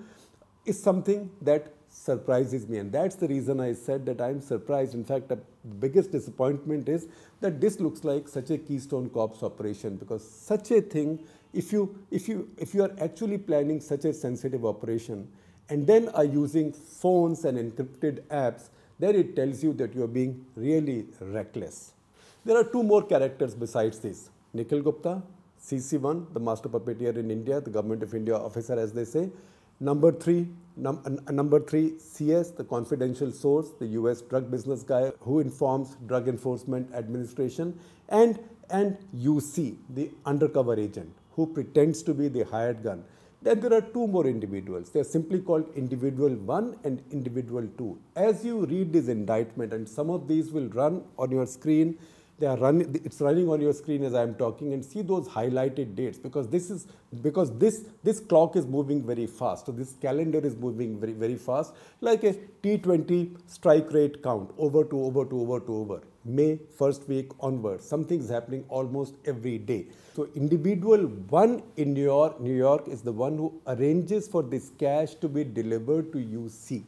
is 0.65 0.81
something 0.81 1.29
that 1.41 1.73
surprises 1.89 2.67
me. 2.67 2.79
And 2.79 2.91
that's 2.91 3.15
the 3.15 3.27
reason 3.27 3.59
I 3.59 3.73
said 3.73 4.05
that 4.07 4.21
I'm 4.21 4.41
surprised. 4.41 4.93
In 4.93 5.03
fact, 5.03 5.31
biggest 5.67 6.11
disappointment 6.11 6.89
is 6.89 7.07
that 7.41 7.61
this 7.61 7.79
looks 7.79 8.03
like 8.03 8.27
such 8.27 8.49
a 8.49 8.57
Keystone 8.57 9.09
Cops 9.09 9.43
operation 9.43 9.95
because 9.95 10.27
such 10.27 10.71
a 10.71 10.81
thing, 10.81 11.23
if 11.53 11.71
you, 11.71 11.95
if 12.11 12.27
you, 12.27 12.49
if 12.57 12.73
you 12.73 12.83
are 12.83 12.91
actually 12.99 13.37
planning 13.37 13.79
such 13.79 14.05
a 14.05 14.13
sensitive 14.13 14.65
operation 14.65 15.27
and 15.69 15.85
then 15.85 16.09
are 16.09 16.25
using 16.25 16.71
phones 16.71 17.45
and 17.45 17.57
encrypted 17.57 18.21
apps, 18.27 18.69
then 18.99 19.15
it 19.15 19.35
tells 19.35 19.63
you 19.63 19.73
that 19.73 19.93
you 19.93 20.03
are 20.03 20.07
being 20.07 20.45
really 20.55 21.05
reckless. 21.19 21.93
There 22.45 22.57
are 22.57 22.63
two 22.63 22.83
more 22.83 23.03
characters 23.03 23.53
besides 23.53 23.99
this. 23.99 24.29
Nikhil 24.53 24.81
Gupta, 24.81 25.21
CC1, 25.61 26.33
the 26.33 26.39
master 26.39 26.69
puppeteer 26.69 27.17
in 27.17 27.29
India, 27.29 27.59
the 27.59 27.69
government 27.69 28.03
of 28.03 28.15
India 28.15 28.35
officer 28.35 28.79
as 28.79 28.93
they 28.93 29.05
say, 29.05 29.29
Number 29.79 30.11
three, 30.11 30.47
num, 30.75 31.01
uh, 31.05 31.31
number 31.31 31.59
three, 31.59 31.99
CS, 31.99 32.51
the 32.51 32.63
confidential 32.63 33.31
source, 33.31 33.69
the 33.79 33.85
US 33.99 34.21
drug 34.21 34.49
business 34.49 34.81
guy 34.81 35.11
who 35.19 35.39
informs 35.39 35.95
Drug 36.07 36.27
Enforcement 36.27 36.93
Administration, 36.95 37.79
and, 38.09 38.39
and 38.71 38.97
UC, 39.15 39.77
the 39.89 40.09
undercover 40.25 40.79
agent 40.79 41.13
who 41.31 41.45
pretends 41.45 42.01
to 42.03 42.13
be 42.15 42.27
the 42.27 42.43
hired 42.43 42.83
gun. 42.83 43.03
Then 43.43 43.59
there 43.59 43.73
are 43.73 43.81
two 43.81 44.07
more 44.07 44.25
individuals. 44.25 44.89
They 44.89 44.99
are 44.99 45.11
simply 45.15 45.39
called 45.39 45.69
individual 45.75 46.31
1 46.31 46.79
and 46.83 47.03
individual 47.11 47.67
2. 47.77 47.99
As 48.15 48.43
you 48.43 48.65
read 48.65 48.91
this 48.91 49.07
indictment, 49.07 49.73
and 49.73 49.87
some 49.87 50.09
of 50.09 50.27
these 50.27 50.51
will 50.51 50.69
run 50.69 51.03
on 51.19 51.29
your 51.29 51.45
screen 51.45 51.99
they 52.39 52.47
are 52.47 52.57
running 52.57 53.01
it's 53.03 53.19
running 53.19 53.49
on 53.49 53.61
your 53.61 53.73
screen 53.73 54.03
as 54.03 54.13
i'm 54.13 54.33
talking 54.35 54.73
and 54.73 54.85
see 54.85 55.01
those 55.01 55.27
highlighted 55.27 55.95
dates 55.95 56.19
because 56.19 56.47
this 56.47 56.69
is 56.69 56.87
because 57.21 57.55
this 57.57 57.85
this 58.03 58.19
clock 58.19 58.55
is 58.55 58.65
moving 58.65 59.01
very 59.05 59.25
fast. 59.27 59.65
So 59.65 59.71
this 59.71 59.93
calendar 60.01 60.39
is 60.39 60.55
moving 60.55 60.99
very 60.99 61.13
very 61.13 61.35
fast 61.35 61.73
like 62.01 62.23
a 62.23 62.33
t20 62.63 63.37
strike 63.47 63.91
rate 63.91 64.21
count 64.23 64.51
over 64.57 64.83
to 64.83 65.01
over 65.01 65.25
to 65.25 65.39
over 65.41 65.59
to 65.61 65.75
over. 65.75 66.01
May 66.25 66.59
first 66.77 67.07
week 67.07 67.31
onward 67.39 67.81
something's 67.81 68.29
happening 68.29 68.65
almost 68.67 69.15
every 69.25 69.57
day. 69.57 69.87
So 70.15 70.27
individual 70.35 71.07
one 71.39 71.63
in 71.77 71.93
new 71.93 72.03
york 72.03 72.39
new 72.41 72.55
york 72.55 72.87
is 72.87 73.01
the 73.01 73.11
one 73.11 73.37
who 73.37 73.53
arranges 73.67 74.27
for 74.27 74.43
this 74.43 74.71
cash 74.77 75.15
to 75.15 75.29
be 75.29 75.43
delivered 75.43 76.11
to 76.11 76.17
uc 76.17 76.83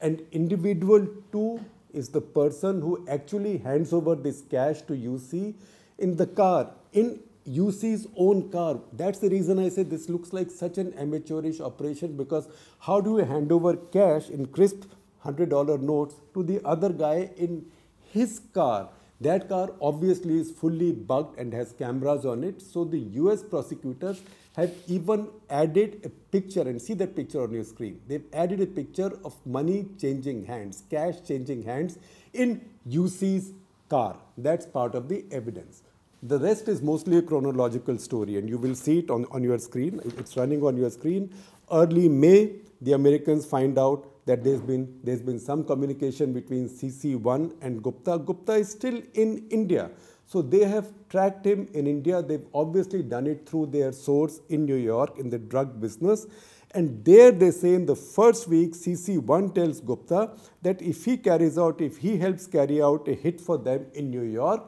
and 0.00 0.22
individual 0.32 1.06
two 1.32 1.60
is 1.94 2.08
the 2.08 2.20
person 2.20 2.80
who 2.80 3.06
actually 3.08 3.58
hands 3.58 3.92
over 3.92 4.14
this 4.14 4.42
cash 4.50 4.82
to 4.82 4.92
UC 4.94 5.54
in 5.98 6.16
the 6.16 6.26
car, 6.26 6.70
in 6.92 7.20
UC's 7.48 8.06
own 8.16 8.50
car. 8.50 8.80
That's 8.92 9.18
the 9.18 9.28
reason 9.28 9.58
I 9.58 9.68
say 9.68 9.82
this 9.82 10.08
looks 10.08 10.32
like 10.32 10.50
such 10.50 10.78
an 10.78 10.94
amateurish 10.94 11.60
operation 11.60 12.16
because 12.16 12.48
how 12.80 13.00
do 13.00 13.18
you 13.18 13.24
hand 13.24 13.52
over 13.52 13.76
cash 13.76 14.30
in 14.30 14.46
crisp 14.46 14.84
$100 15.24 15.80
notes 15.80 16.14
to 16.32 16.42
the 16.42 16.60
other 16.64 16.90
guy 16.90 17.30
in 17.36 17.66
his 18.12 18.40
car? 18.52 18.88
That 19.20 19.48
car 19.48 19.70
obviously 19.80 20.38
is 20.38 20.50
fully 20.50 20.92
bugged 20.92 21.38
and 21.38 21.52
has 21.52 21.72
cameras 21.72 22.26
on 22.26 22.44
it. 22.44 22.60
So 22.60 22.84
the 22.84 22.98
US 22.98 23.42
prosecutors 23.42 24.22
have 24.56 24.72
even 24.86 25.28
added 25.50 26.00
a 26.04 26.08
picture 26.08 26.62
and 26.62 26.80
see 26.80 26.94
that 26.94 27.14
picture 27.16 27.42
on 27.42 27.52
your 27.52 27.64
screen. 27.64 28.00
They've 28.06 28.24
added 28.32 28.60
a 28.60 28.66
picture 28.66 29.18
of 29.24 29.34
money 29.46 29.86
changing 30.00 30.44
hands, 30.46 30.82
cash 30.90 31.14
changing 31.26 31.62
hands 31.62 31.98
in 32.32 32.60
UC's 32.88 33.52
car. 33.88 34.16
That's 34.36 34.66
part 34.66 34.94
of 34.94 35.08
the 35.08 35.24
evidence. 35.30 35.82
The 36.22 36.38
rest 36.38 36.68
is 36.68 36.80
mostly 36.82 37.18
a 37.18 37.22
chronological 37.22 37.98
story 37.98 38.38
and 38.38 38.48
you 38.48 38.58
will 38.58 38.74
see 38.74 39.00
it 39.00 39.10
on, 39.10 39.26
on 39.30 39.42
your 39.42 39.58
screen. 39.58 40.00
It's 40.18 40.36
running 40.36 40.62
on 40.62 40.76
your 40.76 40.90
screen. 40.90 41.32
Early 41.70 42.08
May, 42.08 42.52
the 42.80 42.92
Americans 42.92 43.44
find 43.44 43.78
out 43.78 44.06
that 44.26 44.42
there's 44.42 44.60
been, 44.60 45.00
there's 45.02 45.22
been 45.22 45.38
some 45.38 45.64
communication 45.64 46.32
between 46.32 46.68
CC1 46.68 47.54
and 47.60 47.82
Gupta. 47.82 48.18
Gupta 48.18 48.54
is 48.54 48.70
still 48.70 49.02
in 49.14 49.46
India. 49.50 49.90
So 50.26 50.40
they 50.40 50.64
have 50.64 50.92
tracked 51.10 51.46
him 51.46 51.68
in 51.74 51.86
India. 51.86 52.22
They've 52.22 52.46
obviously 52.54 53.02
done 53.02 53.26
it 53.26 53.48
through 53.48 53.66
their 53.66 53.92
source 53.92 54.40
in 54.48 54.64
New 54.64 54.76
York 54.76 55.18
in 55.18 55.28
the 55.28 55.38
drug 55.38 55.80
business. 55.80 56.26
And 56.70 57.04
there 57.04 57.30
they 57.30 57.50
say 57.50 57.74
in 57.74 57.86
the 57.86 57.94
first 57.94 58.48
week, 58.48 58.72
CC1 58.72 59.54
tells 59.54 59.80
Gupta 59.80 60.30
that 60.62 60.80
if 60.80 61.04
he 61.04 61.16
carries 61.16 61.58
out, 61.58 61.80
if 61.80 61.98
he 61.98 62.16
helps 62.16 62.46
carry 62.46 62.82
out 62.82 63.06
a 63.06 63.14
hit 63.14 63.40
for 63.40 63.58
them 63.58 63.86
in 63.94 64.10
New 64.10 64.22
York, 64.22 64.62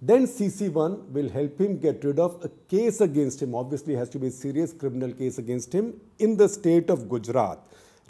Then 0.00 0.26
CC1 0.26 1.10
will 1.10 1.28
help 1.28 1.60
him 1.60 1.78
get 1.78 2.04
rid 2.04 2.20
of 2.20 2.44
a 2.44 2.48
case 2.68 3.00
against 3.00 3.42
him. 3.42 3.54
Obviously, 3.54 3.94
has 3.94 4.08
to 4.10 4.18
be 4.18 4.28
a 4.28 4.30
serious 4.30 4.72
criminal 4.72 5.12
case 5.12 5.38
against 5.38 5.72
him 5.72 6.00
in 6.20 6.36
the 6.36 6.48
state 6.48 6.88
of 6.88 7.08
Gujarat, 7.08 7.58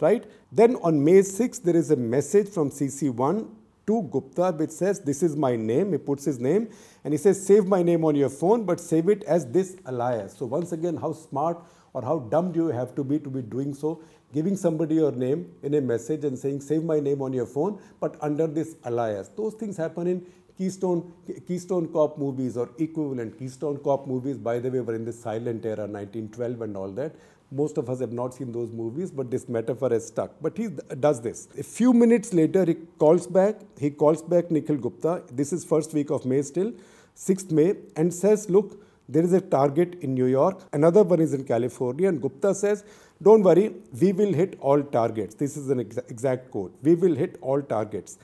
right? 0.01 0.25
Then 0.51 0.75
on 0.77 1.03
May 1.03 1.19
6th, 1.19 1.63
there 1.63 1.75
is 1.75 1.91
a 1.91 1.95
message 1.95 2.49
from 2.49 2.69
CC1 2.69 3.47
to 3.87 4.03
Gupta 4.03 4.51
which 4.51 4.69
says, 4.69 4.99
This 4.99 5.23
is 5.23 5.35
my 5.35 5.55
name. 5.55 5.91
He 5.91 5.97
puts 5.97 6.25
his 6.25 6.39
name 6.39 6.69
and 7.03 7.13
he 7.13 7.17
says, 7.17 7.45
Save 7.45 7.65
my 7.65 7.81
name 7.81 8.05
on 8.05 8.15
your 8.15 8.29
phone, 8.29 8.65
but 8.65 8.79
save 8.79 9.09
it 9.09 9.23
as 9.23 9.45
this 9.47 9.75
alias. 9.87 10.35
So, 10.37 10.45
once 10.45 10.71
again, 10.71 10.95
how 10.95 11.13
smart 11.13 11.63
or 11.93 12.03
how 12.03 12.19
dumb 12.19 12.51
do 12.51 12.65
you 12.65 12.67
have 12.67 12.93
to 12.95 13.03
be 13.03 13.19
to 13.19 13.29
be 13.29 13.41
doing 13.41 13.73
so? 13.73 14.03
Giving 14.31 14.55
somebody 14.55 14.95
your 14.95 15.11
name 15.11 15.51
in 15.63 15.73
a 15.73 15.81
message 15.81 16.23
and 16.23 16.37
saying, 16.37 16.61
Save 16.61 16.83
my 16.83 16.99
name 16.99 17.21
on 17.21 17.33
your 17.33 17.47
phone, 17.47 17.81
but 17.99 18.15
under 18.21 18.45
this 18.45 18.75
alias. 18.85 19.29
Those 19.29 19.55
things 19.55 19.75
happen 19.75 20.05
in 20.05 20.25
Keystone, 20.59 21.13
Keystone 21.47 21.87
Cop 21.87 22.17
movies 22.17 22.57
or 22.57 22.69
equivalent 22.77 23.39
Keystone 23.39 23.77
Cop 23.77 24.05
movies, 24.05 24.37
by 24.37 24.59
the 24.59 24.69
way, 24.69 24.81
were 24.81 24.93
in 24.93 25.05
the 25.05 25.13
silent 25.13 25.65
era, 25.65 25.87
1912 25.87 26.61
and 26.61 26.75
all 26.75 26.91
that. 26.91 27.15
Most 27.51 27.77
of 27.79 27.89
us 27.89 27.99
have 27.99 28.11
not 28.11 28.35
seen 28.35 28.51
those 28.51 28.71
movies, 28.71 29.09
but 29.09 29.31
this 29.31 29.49
metaphor 29.49 29.89
has 29.89 30.05
stuck. 30.07 30.31
But 30.39 30.57
he 30.57 30.67
does 30.99 31.19
this. 31.21 31.47
A 31.57 31.63
few 31.63 31.93
minutes 31.93 32.31
later, 32.33 32.63
he 32.65 32.75
calls 32.99 33.25
back. 33.25 33.55
He 33.79 33.89
calls 33.89 34.21
back 34.21 34.51
Nikhil 34.51 34.77
Gupta. 34.77 35.23
This 35.31 35.51
is 35.51 35.65
first 35.65 35.93
week 35.93 36.11
of 36.11 36.25
May 36.25 36.43
still, 36.43 36.71
6th 37.15 37.51
May, 37.51 37.75
and 37.95 38.13
says, 38.13 38.49
look, 38.49 38.83
there 39.07 39.23
is 39.23 39.33
a 39.33 39.41
target 39.41 39.95
in 40.01 40.13
New 40.13 40.27
York. 40.27 40.61
Another 40.71 41.01
one 41.01 41.19
is 41.19 41.33
in 41.33 41.43
California. 41.43 42.07
And 42.07 42.21
Gupta 42.21 42.53
says, 42.53 42.83
don't 43.21 43.41
worry, 43.41 43.73
we 43.99 44.13
will 44.13 44.31
hit 44.31 44.57
all 44.61 44.83
targets. 44.83 45.33
This 45.33 45.57
is 45.57 45.71
an 45.71 45.83
exa 45.83 46.09
exact 46.11 46.51
quote. 46.51 46.73
We 46.83 46.93
will 46.93 47.15
hit 47.15 47.37
all 47.41 47.63
targets. 47.63 48.19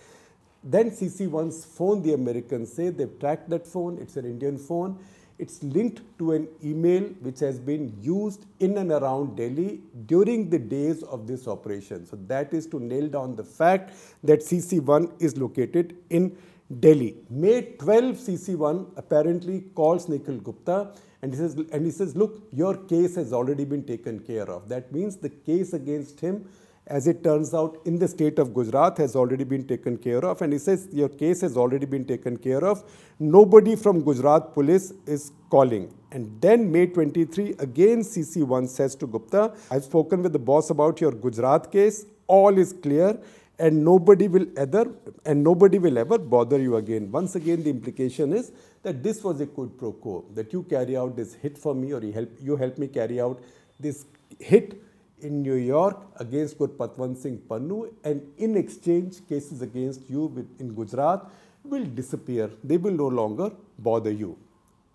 Then 0.64 0.92
CC 0.92 1.28
once 1.28 1.66
phone, 1.66 2.04
the 2.04 2.14
Americans 2.14 2.72
say 2.72 2.90
they've 2.90 3.20
tracked 3.20 3.50
that 3.50 3.68
phone. 3.68 3.98
It's 4.00 4.18
an 4.18 4.26
Indian 4.26 4.58
phone. 4.60 5.00
It's 5.38 5.62
linked 5.64 6.02
to 6.20 6.32
an 6.32 6.48
email 6.64 7.04
which 7.22 7.40
has 7.42 7.60
been 7.60 7.94
used 8.02 8.46
in 8.60 8.78
and 8.78 8.92
around 8.92 9.36
Delhi 9.36 9.82
during 10.06 10.50
the 10.50 10.60
days 10.60 11.04
of 11.04 11.28
this 11.28 11.48
operation. 11.48 12.06
So 12.06 12.18
that 12.28 12.54
is 12.54 12.68
to 12.68 12.80
nail 12.80 13.08
down 13.08 13.36
the 13.36 13.44
fact 13.44 13.94
that 14.24 14.40
CC1 14.40 15.22
is 15.22 15.38
located 15.38 15.98
in 16.10 16.38
Delhi. 16.80 17.18
May 17.30 17.74
12, 17.80 18.16
CC1 18.16 18.94
apparently 18.98 19.62
calls 19.76 20.08
Nikhil 20.08 20.38
Gupta 20.38 20.94
and 21.22 21.34
he 21.34 21.38
says, 21.38 21.56
and 21.72 21.86
he 21.86 21.92
says, 21.92 22.16
look, 22.16 22.48
your 22.52 22.76
case 22.76 23.16
has 23.16 23.34
already 23.34 23.66
been 23.66 23.84
taken 23.84 24.20
care 24.20 24.50
of. 24.50 24.70
That 24.70 24.92
means 24.92 25.18
the 25.18 25.30
case 25.30 25.74
against 25.74 26.20
him 26.20 26.48
as 26.88 27.08
it 27.08 27.24
turns 27.24 27.54
out, 27.54 27.80
in 27.86 27.98
the 27.98 28.08
state 28.08 28.38
of 28.38 28.54
Gujarat 28.54 28.98
has 29.00 29.16
already 29.16 29.44
been 29.44 29.66
taken 29.66 29.98
care 29.98 30.24
of. 30.24 30.42
And 30.42 30.54
he 30.54 30.60
says, 30.60 30.88
Your 30.92 31.10
case 31.10 31.42
has 31.42 31.58
already 31.58 31.86
been 31.86 32.06
taken 32.06 32.38
care 32.38 32.64
of. 32.64 32.84
Nobody 33.20 33.76
from 33.76 34.04
Gujarat 34.04 34.54
police 34.54 34.94
is 35.08 35.32
calling. 35.50 35.92
And 36.12 36.40
then 36.42 36.72
May 36.72 36.86
23, 36.88 37.56
again 37.60 38.00
CC1 38.00 38.70
says 38.70 38.96
to 38.96 39.08
Gupta, 39.08 39.54
I've 39.72 39.84
spoken 39.84 40.22
with 40.22 40.34
the 40.34 40.40
boss 40.40 40.70
about 40.70 41.02
your 41.02 41.12
Gujarat 41.12 41.72
case. 41.72 42.06
All 42.28 42.58
is 42.58 42.74
clear 42.74 43.18
and 43.58 43.84
nobody 43.84 44.28
will 44.28 44.46
ever 44.58 44.92
and 45.26 45.44
nobody 45.44 45.80
will 45.80 45.98
ever 45.98 46.18
bother 46.18 46.60
you 46.60 46.76
again. 46.76 47.12
Once 47.12 47.36
again, 47.36 47.64
the 47.64 47.70
implication 47.70 48.34
is 48.34 48.52
that 48.84 49.02
this 49.02 49.24
was 49.24 49.42
a 49.42 49.46
quid 49.46 49.78
pro 49.78 49.92
quo, 49.92 50.26
that 50.34 50.54
you 50.54 50.64
carry 50.64 50.98
out 50.98 51.16
this 51.16 51.34
hit 51.34 51.58
for 51.58 51.74
me 51.74 51.94
or 51.94 52.02
you 52.02 52.12
help, 52.12 52.30
you 52.40 52.56
help 52.56 52.78
me 52.78 52.88
carry 52.88 53.20
out 53.20 53.42
this 53.80 54.06
hit 54.40 54.82
in 55.22 55.42
New 55.42 55.56
York 55.56 55.98
against 56.18 56.58
Gurpatwant 56.58 57.18
Singh 57.18 57.40
Pannu 57.50 57.94
and 58.04 58.22
in 58.38 58.58
exchange 58.58 59.28
cases 59.28 59.62
against 59.62 60.10
you 60.10 60.48
in 60.60 60.74
Gujarat 60.74 61.30
will 61.64 61.86
disappear. 61.86 62.50
They 62.64 62.78
will 62.78 62.92
no 62.92 63.08
longer 63.08 63.52
bother 63.80 64.12
you. 64.12 64.38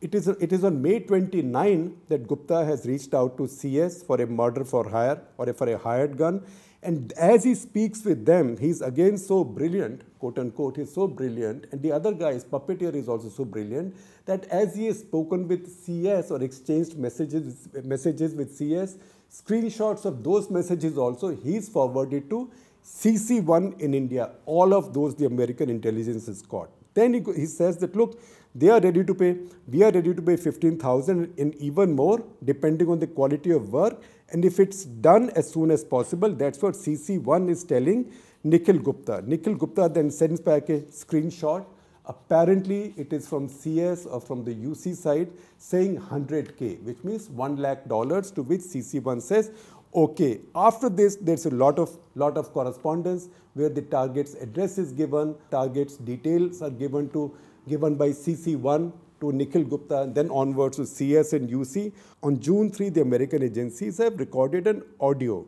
It 0.00 0.14
is, 0.14 0.28
it 0.28 0.52
is 0.52 0.64
on 0.64 0.80
May 0.80 1.00
29 1.00 1.94
that 2.09 2.26
Gupta 2.26 2.64
has 2.64 2.87
reached 2.87 3.12
out 3.12 3.37
to 3.37 3.46
CS 3.46 4.02
for 4.02 4.20
a 4.20 4.26
murder 4.26 4.64
for 4.64 4.88
hire 4.88 5.20
or 5.37 5.52
for 5.52 5.68
a 5.68 5.76
hired 5.76 6.16
gun. 6.16 6.42
And 6.83 7.12
as 7.12 7.44
he 7.44 7.54
speaks 7.54 8.02
with 8.06 8.24
them, 8.24 8.56
he's 8.56 8.80
again 8.80 9.18
so 9.18 9.44
brilliant, 9.44 10.02
quote 10.18 10.38
unquote, 10.38 10.78
he's 10.78 10.94
so 10.94 11.06
brilliant. 11.06 11.66
And 11.70 11.83
the 11.83 11.92
other 11.92 12.14
guy, 12.14 12.33
his 12.33 12.44
puppeteer, 12.44 12.94
is 12.94 13.06
also 13.06 13.28
so 13.28 13.44
brilliant 13.44 13.94
that 14.24 14.46
as 14.46 14.74
he 14.74 14.87
has 14.87 15.00
spoken 15.00 15.46
with 15.46 15.68
CS 15.68 16.30
or 16.30 16.42
exchanged 16.42 16.96
messages, 16.96 17.68
messages 17.85 18.35
with 18.35 18.56
CS, 18.56 18.96
Screenshots 19.30 20.04
of 20.04 20.24
those 20.24 20.50
messages 20.50 20.98
also 20.98 21.28
he's 21.28 21.68
forwarded 21.68 22.28
to 22.30 22.50
CC1 22.84 23.80
in 23.80 23.94
India. 23.94 24.30
All 24.44 24.74
of 24.74 24.92
those 24.92 25.14
the 25.14 25.26
American 25.26 25.70
intelligence 25.70 26.26
has 26.26 26.42
got. 26.42 26.68
Then 26.94 27.14
he, 27.14 27.20
he 27.34 27.46
says 27.46 27.76
that 27.78 27.94
look, 27.94 28.20
they 28.54 28.68
are 28.68 28.80
ready 28.80 29.04
to 29.04 29.14
pay, 29.14 29.36
we 29.68 29.84
are 29.84 29.92
ready 29.92 30.12
to 30.12 30.20
pay 30.20 30.36
15,000 30.36 31.34
and 31.38 31.54
even 31.56 31.94
more 31.94 32.24
depending 32.42 32.88
on 32.88 32.98
the 32.98 33.06
quality 33.06 33.52
of 33.52 33.72
work. 33.72 34.02
And 34.30 34.44
if 34.44 34.58
it's 34.58 34.84
done 34.84 35.30
as 35.36 35.48
soon 35.48 35.70
as 35.70 35.84
possible, 35.84 36.30
that's 36.30 36.60
what 36.60 36.74
CC1 36.74 37.50
is 37.50 37.62
telling 37.62 38.12
Nikhil 38.42 38.78
Gupta. 38.78 39.22
Nikhil 39.24 39.54
Gupta 39.54 39.88
then 39.88 40.10
sends 40.10 40.40
back 40.40 40.68
a 40.70 40.80
screenshot 40.80 41.64
Apparently, 42.06 42.94
it 42.96 43.12
is 43.12 43.28
from 43.28 43.48
CS 43.48 44.06
or 44.06 44.20
from 44.20 44.44
the 44.44 44.54
UC 44.54 44.96
side 44.96 45.30
saying 45.58 46.00
100K, 46.00 46.82
which 46.82 47.02
means 47.04 47.28
1 47.28 47.56
lakh 47.56 47.86
dollars, 47.88 48.30
to 48.32 48.42
which 48.42 48.60
CC1 48.60 49.22
says, 49.22 49.50
okay. 49.94 50.40
After 50.54 50.88
this, 50.88 51.16
there's 51.16 51.46
a 51.46 51.50
lot 51.50 51.78
of, 51.78 51.96
lot 52.14 52.36
of 52.36 52.52
correspondence 52.52 53.28
where 53.54 53.68
the 53.68 53.82
target's 53.82 54.34
address 54.34 54.78
is 54.78 54.92
given, 54.92 55.34
target's 55.50 55.96
details 55.96 56.62
are 56.62 56.70
given 56.70 57.10
to 57.10 57.36
given 57.68 57.94
by 57.94 58.08
CC1 58.08 58.92
to 59.20 59.32
Nikhil 59.32 59.64
Gupta 59.64 60.02
and 60.02 60.14
then 60.14 60.30
onwards 60.30 60.78
to 60.78 60.86
CS 60.86 61.34
and 61.34 61.48
UC. 61.48 61.92
On 62.22 62.40
June 62.40 62.70
3, 62.70 62.88
the 62.88 63.02
American 63.02 63.42
agencies 63.42 63.98
have 63.98 64.18
recorded 64.18 64.66
an 64.66 64.82
audio 64.98 65.46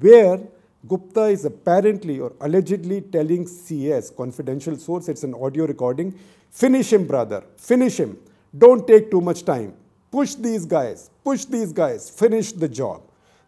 where 0.00 0.40
Gupta 0.86 1.24
is 1.24 1.44
apparently 1.44 2.20
or 2.20 2.32
allegedly 2.40 3.00
telling 3.00 3.48
CS, 3.48 4.10
confidential 4.10 4.76
source, 4.76 5.08
it's 5.08 5.24
an 5.24 5.34
audio 5.34 5.66
recording, 5.66 6.16
finish 6.50 6.92
him, 6.92 7.04
brother, 7.04 7.42
finish 7.56 7.98
him. 7.98 8.16
Don't 8.56 8.86
take 8.86 9.10
too 9.10 9.20
much 9.20 9.44
time. 9.44 9.74
Push 10.12 10.36
these 10.36 10.64
guys, 10.64 11.10
push 11.24 11.44
these 11.44 11.72
guys, 11.72 12.08
finish 12.08 12.52
the 12.52 12.68
job. 12.68 13.02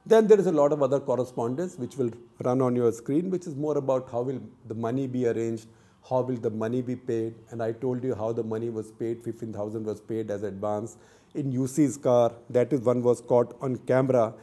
Then 0.05 0.27
there 0.27 0.41
is 0.41 0.47
a 0.47 0.53
lot 0.53 0.73
of 0.73 0.83
other 0.83 0.99
correspondence 0.99 1.77
which 1.77 1.97
will 1.97 2.11
run 2.43 2.61
on 2.61 2.75
your 2.75 2.91
screen, 2.91 3.31
which 3.31 3.47
is 3.47 3.55
more 3.55 3.79
about 3.79 4.09
how 4.11 4.23
will 4.23 4.43
the 4.67 4.75
money 4.75 5.07
be 5.07 5.29
arranged, 5.29 5.69
how 6.09 6.23
will 6.23 6.37
the 6.37 6.51
money 6.51 6.83
be 6.83 6.97
paid. 6.97 7.35
And 7.51 7.63
I 7.63 7.73
told 7.73 8.03
you 8.03 8.15
how 8.15 8.33
the 8.33 8.43
money 8.43 8.71
was 8.71 8.91
paid, 8.91 9.23
15,000 9.23 9.85
was 9.85 10.01
paid 10.01 10.31
as 10.31 10.43
advance. 10.43 10.97
In 11.35 11.53
UC's 11.53 11.97
car, 11.97 12.33
that 12.51 12.73
is 12.73 12.81
one 12.81 13.03
was 13.03 13.21
caught 13.21 13.57
on 13.61 13.77
camera. 13.77 14.35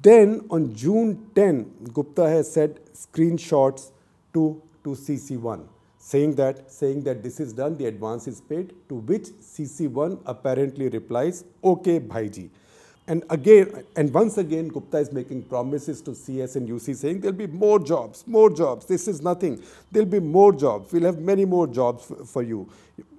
Then 0.00 0.46
on 0.50 0.74
June 0.74 1.30
10, 1.34 1.88
Gupta 1.92 2.28
has 2.28 2.52
sent 2.52 2.92
screenshots 2.94 3.90
to, 4.32 4.62
to 4.84 4.90
CC1 4.90 5.66
saying 6.02 6.34
that, 6.34 6.70
saying 6.70 7.02
that 7.04 7.22
this 7.22 7.38
is 7.38 7.52
done, 7.52 7.76
the 7.76 7.86
advance 7.86 8.26
is 8.26 8.40
paid, 8.40 8.74
to 8.88 8.96
which 8.96 9.28
CC1 9.40 10.20
apparently 10.26 10.88
replies, 10.88 11.44
okay, 11.62 12.00
Bhaiji. 12.00 12.50
And 13.06 13.24
again, 13.30 13.84
and 13.96 14.12
once 14.12 14.36
again, 14.36 14.68
Gupta 14.68 14.98
is 14.98 15.12
making 15.12 15.42
promises 15.44 16.00
to 16.02 16.14
CS 16.14 16.56
and 16.56 16.68
UC 16.68 16.96
saying 16.96 17.20
there'll 17.20 17.36
be 17.36 17.46
more 17.46 17.78
jobs, 17.78 18.24
more 18.26 18.50
jobs. 18.50 18.86
This 18.86 19.06
is 19.06 19.22
nothing. 19.22 19.62
There'll 19.90 20.08
be 20.08 20.20
more 20.20 20.52
jobs. 20.52 20.92
We'll 20.92 21.04
have 21.04 21.18
many 21.18 21.44
more 21.44 21.66
jobs 21.66 22.12
for 22.26 22.42
you 22.42 22.68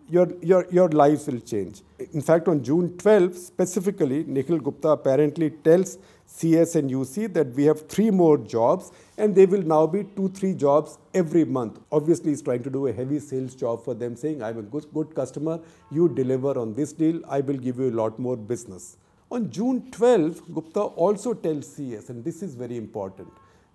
your, 0.09 0.27
your, 0.41 0.67
your 0.69 0.89
lives 0.89 1.27
will 1.27 1.39
change. 1.39 1.81
In 2.13 2.21
fact, 2.21 2.47
on 2.47 2.63
June 2.63 2.97
12, 2.97 3.35
specifically, 3.35 4.23
Nikhil 4.23 4.59
Gupta 4.59 4.89
apparently 4.89 5.49
tells 5.49 5.97
CS 6.35 6.75
and 6.75 6.89
UC 6.89 7.31
that 7.33 7.53
we 7.53 7.63
have 7.65 7.87
three 7.87 8.09
more 8.09 8.37
jobs 8.37 8.91
and 9.17 9.35
they 9.35 9.45
will 9.45 9.61
now 9.61 9.85
be 9.85 10.03
two, 10.15 10.29
three 10.29 10.55
jobs 10.55 10.97
every 11.13 11.45
month. 11.45 11.79
Obviously, 11.91 12.31
he's 12.31 12.41
trying 12.41 12.63
to 12.63 12.71
do 12.71 12.87
a 12.87 12.93
heavy 12.93 13.19
sales 13.19 13.53
job 13.53 13.83
for 13.85 13.93
them, 13.93 14.15
saying, 14.15 14.41
I'm 14.41 14.57
a 14.57 14.63
good, 14.63 14.87
good 14.93 15.13
customer, 15.13 15.59
you 15.91 16.09
deliver 16.09 16.57
on 16.57 16.73
this 16.73 16.91
deal, 16.91 17.21
I 17.29 17.41
will 17.41 17.57
give 17.57 17.77
you 17.77 17.89
a 17.89 17.95
lot 18.01 18.17
more 18.17 18.35
business. 18.35 18.97
On 19.31 19.49
June 19.51 19.91
12, 19.91 20.53
Gupta 20.53 20.81
also 20.81 21.35
tells 21.35 21.67
CS, 21.67 22.09
and 22.09 22.23
this 22.25 22.41
is 22.41 22.55
very 22.55 22.77
important, 22.77 23.29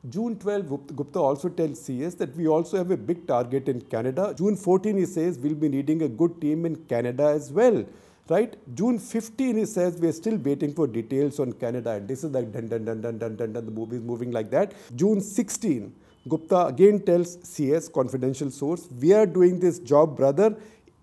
June 0.08 0.36
12, 0.36 0.96
Gupta 0.96 1.18
also 1.18 1.48
tells 1.48 1.80
CS 1.80 2.14
that 2.14 2.34
we 2.36 2.46
also 2.46 2.76
have 2.76 2.90
a 2.92 2.96
big 2.96 3.26
target 3.26 3.68
in 3.68 3.80
Canada. 3.80 4.32
June 4.36 4.56
14, 4.56 4.96
he 4.96 5.06
says 5.06 5.38
we'll 5.38 5.54
be 5.54 5.68
needing 5.68 6.02
a 6.02 6.08
good 6.08 6.40
team 6.40 6.66
in 6.66 6.76
Canada 6.86 7.24
as 7.24 7.52
well. 7.52 7.84
Right? 8.28 8.56
June 8.74 8.98
15, 8.98 9.56
he 9.56 9.64
says 9.64 9.96
we're 9.96 10.12
still 10.12 10.36
waiting 10.36 10.74
for 10.74 10.86
details 10.86 11.40
on 11.40 11.52
Canada. 11.52 11.92
And 11.92 12.06
this 12.06 12.24
is 12.24 12.30
like 12.30 12.52
dun 12.52 12.68
dun 12.68 12.84
dun 12.84 13.00
dun 13.00 13.18
dun 13.18 13.36
dun, 13.36 13.52
dun 13.54 13.64
the 13.64 13.70
movie 13.70 13.96
is 13.96 14.02
moving 14.02 14.32
like 14.32 14.50
that. 14.50 14.72
June 14.94 15.20
16, 15.20 15.94
Gupta 16.28 16.66
again 16.66 17.00
tells 17.00 17.38
CS, 17.42 17.88
confidential 17.88 18.50
source, 18.50 18.88
we 19.00 19.14
are 19.14 19.24
doing 19.24 19.58
this 19.58 19.78
job, 19.78 20.16
brother 20.16 20.56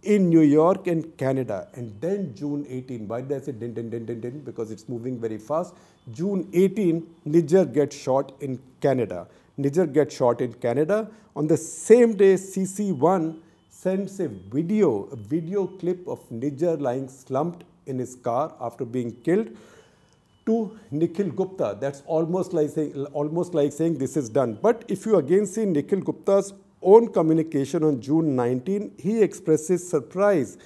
in 0.04 0.30
New 0.30 0.42
York 0.42 0.88
and 0.88 1.18
Canada. 1.18 1.68
And 1.74 2.00
then 2.00 2.36
June 2.36 2.66
18, 2.70 3.08
why 3.08 3.22
did 3.22 3.42
I 3.42 3.46
say 3.46 3.52
din, 3.54 3.74
din, 3.74 3.90
din, 3.90 4.06
din, 4.06 4.20
din? 4.20 4.40
Because 4.42 4.72
it's 4.72 4.88
moving 4.88 5.20
very 5.20 5.40
fast. 5.40 5.74
June 6.12 6.48
18, 6.54 7.02
Nijjar 7.28 7.74
gets 7.74 7.96
shot 7.96 8.34
in 8.40 8.60
Canada. 8.80 9.28
Nijjar 9.60 9.92
gets 9.92 10.16
shot 10.16 10.42
in 10.42 10.54
Canada. 10.54 11.10
On 11.36 11.48
the 11.48 11.58
same 11.58 12.16
day, 12.16 12.36
CC1 12.36 13.36
sends 13.86 14.20
a 14.20 14.28
video, 14.28 15.04
a 15.12 15.16
video 15.16 15.68
clip 15.68 16.08
of 16.08 16.20
Nijjar 16.32 16.82
lying 16.82 17.08
slumped 17.08 17.66
in 17.86 18.00
his 18.00 18.16
car 18.16 18.52
after 18.60 18.84
being 18.84 19.12
killed 19.28 19.50
to 20.48 20.56
Nikhil 20.90 21.30
Gupta. 21.30 21.78
That's 21.80 22.02
almost 22.08 22.52
like 22.54 22.72
saying, 22.72 23.06
almost 23.14 23.54
like 23.54 23.72
saying 23.72 24.00
this 24.00 24.18
is 24.18 24.28
done. 24.28 24.58
But 24.60 24.86
if 24.88 25.06
you 25.06 25.18
again 25.18 25.46
see 25.46 25.66
Nikhil 25.66 26.02
Gupta's 26.02 26.52
own 26.82 27.14
communication 27.14 27.84
on 27.84 28.02
June 28.02 28.36
19, 28.36 28.94
he 28.98 29.22
expresses 29.22 29.88
surprise 29.88 30.58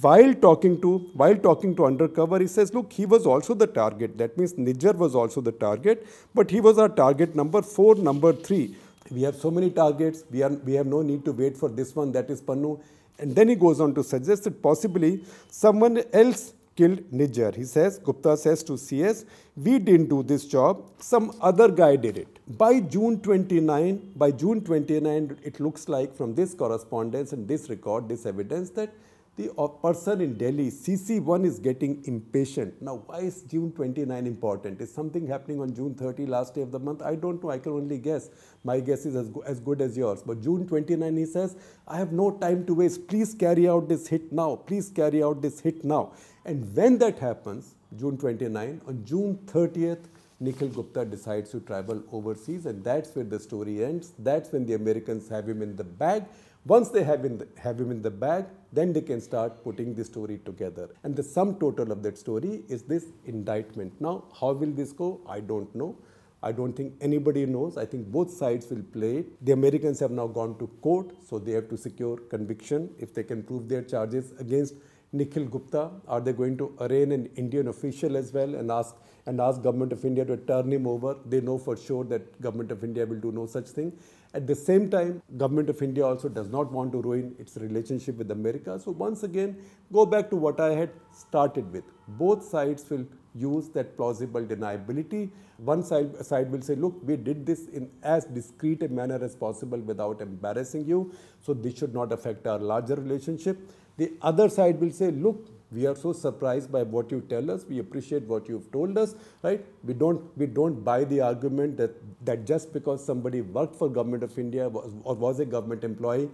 while 0.00 0.34
talking 0.34 0.80
to 0.80 0.98
while 1.22 1.36
talking 1.36 1.76
to 1.76 1.84
undercover 1.84 2.38
he 2.38 2.46
says 2.46 2.72
look 2.72 2.90
he 2.90 3.04
was 3.04 3.26
also 3.26 3.52
the 3.52 3.66
target 3.66 4.16
that 4.16 4.38
means 4.38 4.54
Nijjar 4.54 4.94
was 4.94 5.14
also 5.14 5.42
the 5.42 5.52
target 5.52 6.06
but 6.34 6.50
he 6.50 6.62
was 6.62 6.78
our 6.78 6.88
target 6.88 7.34
number 7.34 7.60
4 7.60 7.96
number 7.96 8.32
3 8.32 8.74
we 9.10 9.22
have 9.22 9.36
so 9.36 9.50
many 9.50 9.70
targets 9.70 10.24
we 10.30 10.42
are 10.42 10.50
we 10.50 10.74
have 10.74 10.86
no 10.86 11.02
need 11.02 11.24
to 11.24 11.32
wait 11.32 11.56
for 11.56 11.68
this 11.68 11.94
one 11.94 12.12
that 12.12 12.30
is 12.30 12.40
Pannu 12.40 12.80
and 13.18 13.34
then 13.34 13.48
he 13.48 13.54
goes 13.54 13.80
on 13.80 13.94
to 13.94 14.02
suggest 14.02 14.44
that 14.44 14.62
possibly 14.62 15.22
someone 15.48 16.02
else 16.12 16.52
killed 16.76 16.98
Nijjar. 17.12 17.54
He 17.54 17.64
says, 17.64 17.98
Gupta 17.98 18.36
says 18.36 18.62
to 18.64 18.76
CS, 18.76 19.24
we 19.56 19.78
didn't 19.78 20.08
do 20.08 20.22
this 20.22 20.44
job, 20.44 20.90
some 20.98 21.32
other 21.40 21.68
guy 21.68 21.96
did 21.96 22.18
it. 22.18 22.38
By 22.58 22.80
June 22.80 23.20
29, 23.20 24.12
by 24.16 24.30
June 24.32 24.60
29, 24.60 25.38
it 25.42 25.60
looks 25.60 25.88
like 25.88 26.14
from 26.14 26.34
this 26.34 26.54
correspondence 26.54 27.32
and 27.32 27.46
this 27.46 27.68
record, 27.70 28.08
this 28.08 28.26
evidence 28.26 28.70
that 28.70 28.92
the 29.36 29.52
uh, 29.58 29.66
person 29.66 30.20
in 30.20 30.38
Delhi, 30.38 30.70
CC1 30.70 31.44
is 31.44 31.58
getting 31.58 32.04
impatient. 32.04 32.80
Now, 32.80 33.02
why 33.06 33.18
is 33.18 33.42
June 33.42 33.72
29 33.72 34.26
important? 34.28 34.80
Is 34.80 34.94
something 34.94 35.26
happening 35.26 35.60
on 35.60 35.74
June 35.74 35.94
30, 35.94 36.26
last 36.26 36.54
day 36.54 36.62
of 36.62 36.70
the 36.70 36.78
month? 36.78 37.02
I 37.02 37.16
don't 37.16 37.42
know. 37.42 37.50
I 37.50 37.58
can 37.58 37.72
only 37.72 37.98
guess. 37.98 38.30
My 38.62 38.78
guess 38.78 39.06
is 39.06 39.16
as, 39.16 39.28
go 39.28 39.40
as 39.40 39.58
good 39.58 39.80
as 39.80 39.96
yours. 39.96 40.22
But 40.22 40.40
June 40.40 40.68
29, 40.68 41.16
he 41.16 41.26
says, 41.26 41.56
I 41.88 41.98
have 41.98 42.12
no 42.12 42.30
time 42.30 42.64
to 42.66 42.74
waste. 42.74 43.08
Please 43.08 43.34
carry 43.34 43.68
out 43.68 43.88
this 43.88 44.06
hit 44.06 44.30
now. 44.32 44.54
Please 44.54 44.88
carry 44.88 45.22
out 45.22 45.42
this 45.42 45.58
hit 45.58 45.84
now. 45.84 46.12
And 46.44 46.72
when 46.76 46.98
that 46.98 47.18
happens, 47.18 47.74
June 47.96 48.16
29, 48.16 48.82
on 48.86 49.04
June 49.04 49.38
30th, 49.46 50.04
Nikhil 50.38 50.68
Gupta 50.68 51.04
decides 51.04 51.50
to 51.50 51.60
travel 51.60 52.02
overseas, 52.12 52.66
and 52.66 52.84
that's 52.84 53.14
where 53.14 53.24
the 53.24 53.38
story 53.38 53.84
ends. 53.84 54.12
That's 54.18 54.52
when 54.52 54.66
the 54.66 54.74
Americans 54.74 55.28
have 55.28 55.48
him 55.48 55.62
in 55.62 55.74
the 55.74 55.84
bag. 55.84 56.24
Once 56.66 56.88
they 56.88 57.04
have, 57.04 57.22
the, 57.22 57.46
have 57.58 57.78
him 57.78 57.90
in 57.90 58.00
the 58.00 58.10
bag, 58.10 58.46
then 58.72 58.92
they 58.92 59.02
can 59.02 59.20
start 59.20 59.62
putting 59.62 59.94
the 59.94 60.02
story 60.02 60.38
together. 60.46 60.88
And 61.02 61.14
the 61.14 61.22
sum 61.22 61.58
total 61.58 61.92
of 61.92 62.02
that 62.04 62.16
story 62.16 62.62
is 62.68 62.82
this 62.84 63.04
indictment. 63.26 63.92
Now, 64.00 64.24
how 64.40 64.52
will 64.52 64.70
this 64.70 64.90
go? 64.92 65.20
I 65.28 65.40
don't 65.40 65.72
know. 65.74 65.94
I 66.42 66.52
don't 66.52 66.74
think 66.74 66.94
anybody 67.02 67.44
knows. 67.44 67.76
I 67.76 67.84
think 67.84 68.06
both 68.06 68.30
sides 68.30 68.70
will 68.70 68.82
play 68.82 69.18
it. 69.18 69.44
The 69.44 69.52
Americans 69.52 70.00
have 70.00 70.10
now 70.10 70.26
gone 70.26 70.58
to 70.58 70.66
court, 70.80 71.12
so 71.28 71.38
they 71.38 71.52
have 71.52 71.68
to 71.68 71.76
secure 71.76 72.16
conviction 72.16 72.90
if 72.98 73.12
they 73.12 73.24
can 73.24 73.42
prove 73.42 73.68
their 73.68 73.82
charges 73.82 74.32
against 74.38 74.74
Nikhil 75.12 75.44
Gupta. 75.44 75.90
Are 76.08 76.20
they 76.20 76.32
going 76.32 76.56
to 76.58 76.74
arraign 76.80 77.12
an 77.12 77.30
Indian 77.36 77.68
official 77.68 78.16
as 78.16 78.32
well 78.32 78.54
and 78.54 78.70
ask 78.70 78.96
and 79.26 79.40
ask 79.40 79.62
government 79.62 79.92
of 79.92 80.04
India 80.04 80.24
to 80.24 80.36
turn 80.36 80.72
him 80.72 80.86
over? 80.86 81.16
They 81.26 81.40
know 81.40 81.56
for 81.56 81.76
sure 81.76 82.04
that 82.04 82.40
government 82.40 82.72
of 82.72 82.84
India 82.84 83.06
will 83.06 83.20
do 83.20 83.32
no 83.32 83.46
such 83.46 83.68
thing. 83.68 83.92
At 84.34 84.48
the 84.48 84.54
same 84.56 84.90
time, 84.90 85.22
government 85.36 85.70
of 85.70 85.80
India 85.80 86.04
also 86.04 86.28
does 86.28 86.48
not 86.48 86.72
want 86.72 86.90
to 86.90 87.00
ruin 87.00 87.36
its 87.38 87.56
relationship 87.56 88.16
with 88.16 88.32
America. 88.32 88.80
So 88.80 88.90
once 88.90 89.22
again, 89.22 89.56
go 89.92 90.04
back 90.04 90.28
to 90.30 90.36
what 90.36 90.58
I 90.60 90.74
had 90.74 90.90
started 91.12 91.72
with. 91.72 91.84
Both 92.08 92.44
sides 92.44 92.90
will 92.90 93.06
use 93.36 93.68
that 93.70 93.96
plausible 93.96 94.42
deniability. 94.42 95.30
One 95.58 95.84
side, 95.84 96.16
side 96.26 96.50
will 96.50 96.62
say, 96.62 96.74
look, 96.74 96.98
we 97.04 97.16
did 97.16 97.46
this 97.46 97.68
in 97.68 97.88
as 98.02 98.24
discreet 98.24 98.82
a 98.82 98.88
manner 98.88 99.22
as 99.22 99.36
possible 99.36 99.78
without 99.78 100.20
embarrassing 100.20 100.84
you. 100.84 101.12
So 101.40 101.54
this 101.54 101.78
should 101.78 101.94
not 101.94 102.12
affect 102.12 102.48
our 102.48 102.58
larger 102.58 102.96
relationship. 102.96 103.58
The 103.98 104.14
other 104.20 104.48
side 104.48 104.80
will 104.80 104.90
say, 104.90 105.12
look, 105.12 105.48
we 105.72 105.86
are 105.86 105.96
so 105.96 106.12
surprised 106.12 106.70
by 106.70 106.82
what 106.82 107.10
you 107.10 107.20
tell 107.28 107.50
us. 107.50 107.64
We 107.68 107.78
appreciate 107.78 108.24
what 108.24 108.48
you've 108.48 108.70
told 108.70 108.96
us 108.98 109.14
right? 109.42 109.64
We 109.82 109.94
don't 109.94 110.36
we 110.36 110.46
don't 110.46 110.84
buy 110.84 111.04
the 111.04 111.20
argument 111.20 111.76
that 111.78 111.94
that 112.24 112.44
just 112.46 112.72
because 112.72 113.04
somebody 113.04 113.40
worked 113.40 113.76
for 113.76 113.88
government 113.88 114.22
of 114.22 114.38
india 114.38 114.68
or 114.68 115.14
was 115.14 115.40
a 115.40 115.44
government 115.44 115.84
employee 115.84 116.28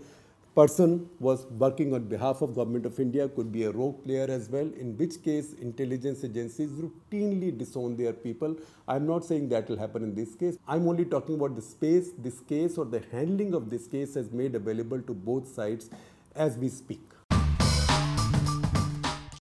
person 0.55 1.09
was 1.21 1.47
working 1.63 1.95
on 1.95 2.07
behalf 2.13 2.43
of 2.43 2.55
government 2.55 2.85
of 2.85 2.99
india 3.05 3.29
could 3.29 3.53
be 3.53 3.63
a 3.65 3.71
rogue 3.71 4.03
player 4.05 4.27
as 4.37 4.49
well 4.55 4.73
in 4.85 4.97
which 5.03 5.23
case 5.27 5.53
intelligence 5.67 6.25
agencies 6.25 6.73
routinely 6.85 7.57
disown 7.57 7.97
their 7.97 8.13
people. 8.13 8.57
I'm 8.89 9.07
not 9.07 9.25
saying 9.25 9.49
that 9.51 9.69
will 9.69 9.79
happen 9.79 10.03
in 10.03 10.15
this 10.15 10.35
case. 10.35 10.59
I'm 10.67 10.89
only 10.89 11.05
talking 11.05 11.37
about 11.37 11.55
the 11.55 11.63
space 11.63 12.11
this 12.19 12.41
case 12.41 12.77
or 12.79 12.85
the 12.85 13.03
handling 13.13 13.55
of 13.55 13.71
this 13.71 13.87
case 13.87 14.15
has 14.15 14.33
made 14.33 14.55
available 14.55 15.01
to 15.03 15.15
both 15.15 15.47
sides 15.47 15.89
as 16.35 16.59
we 16.59 16.69
speak 16.69 17.20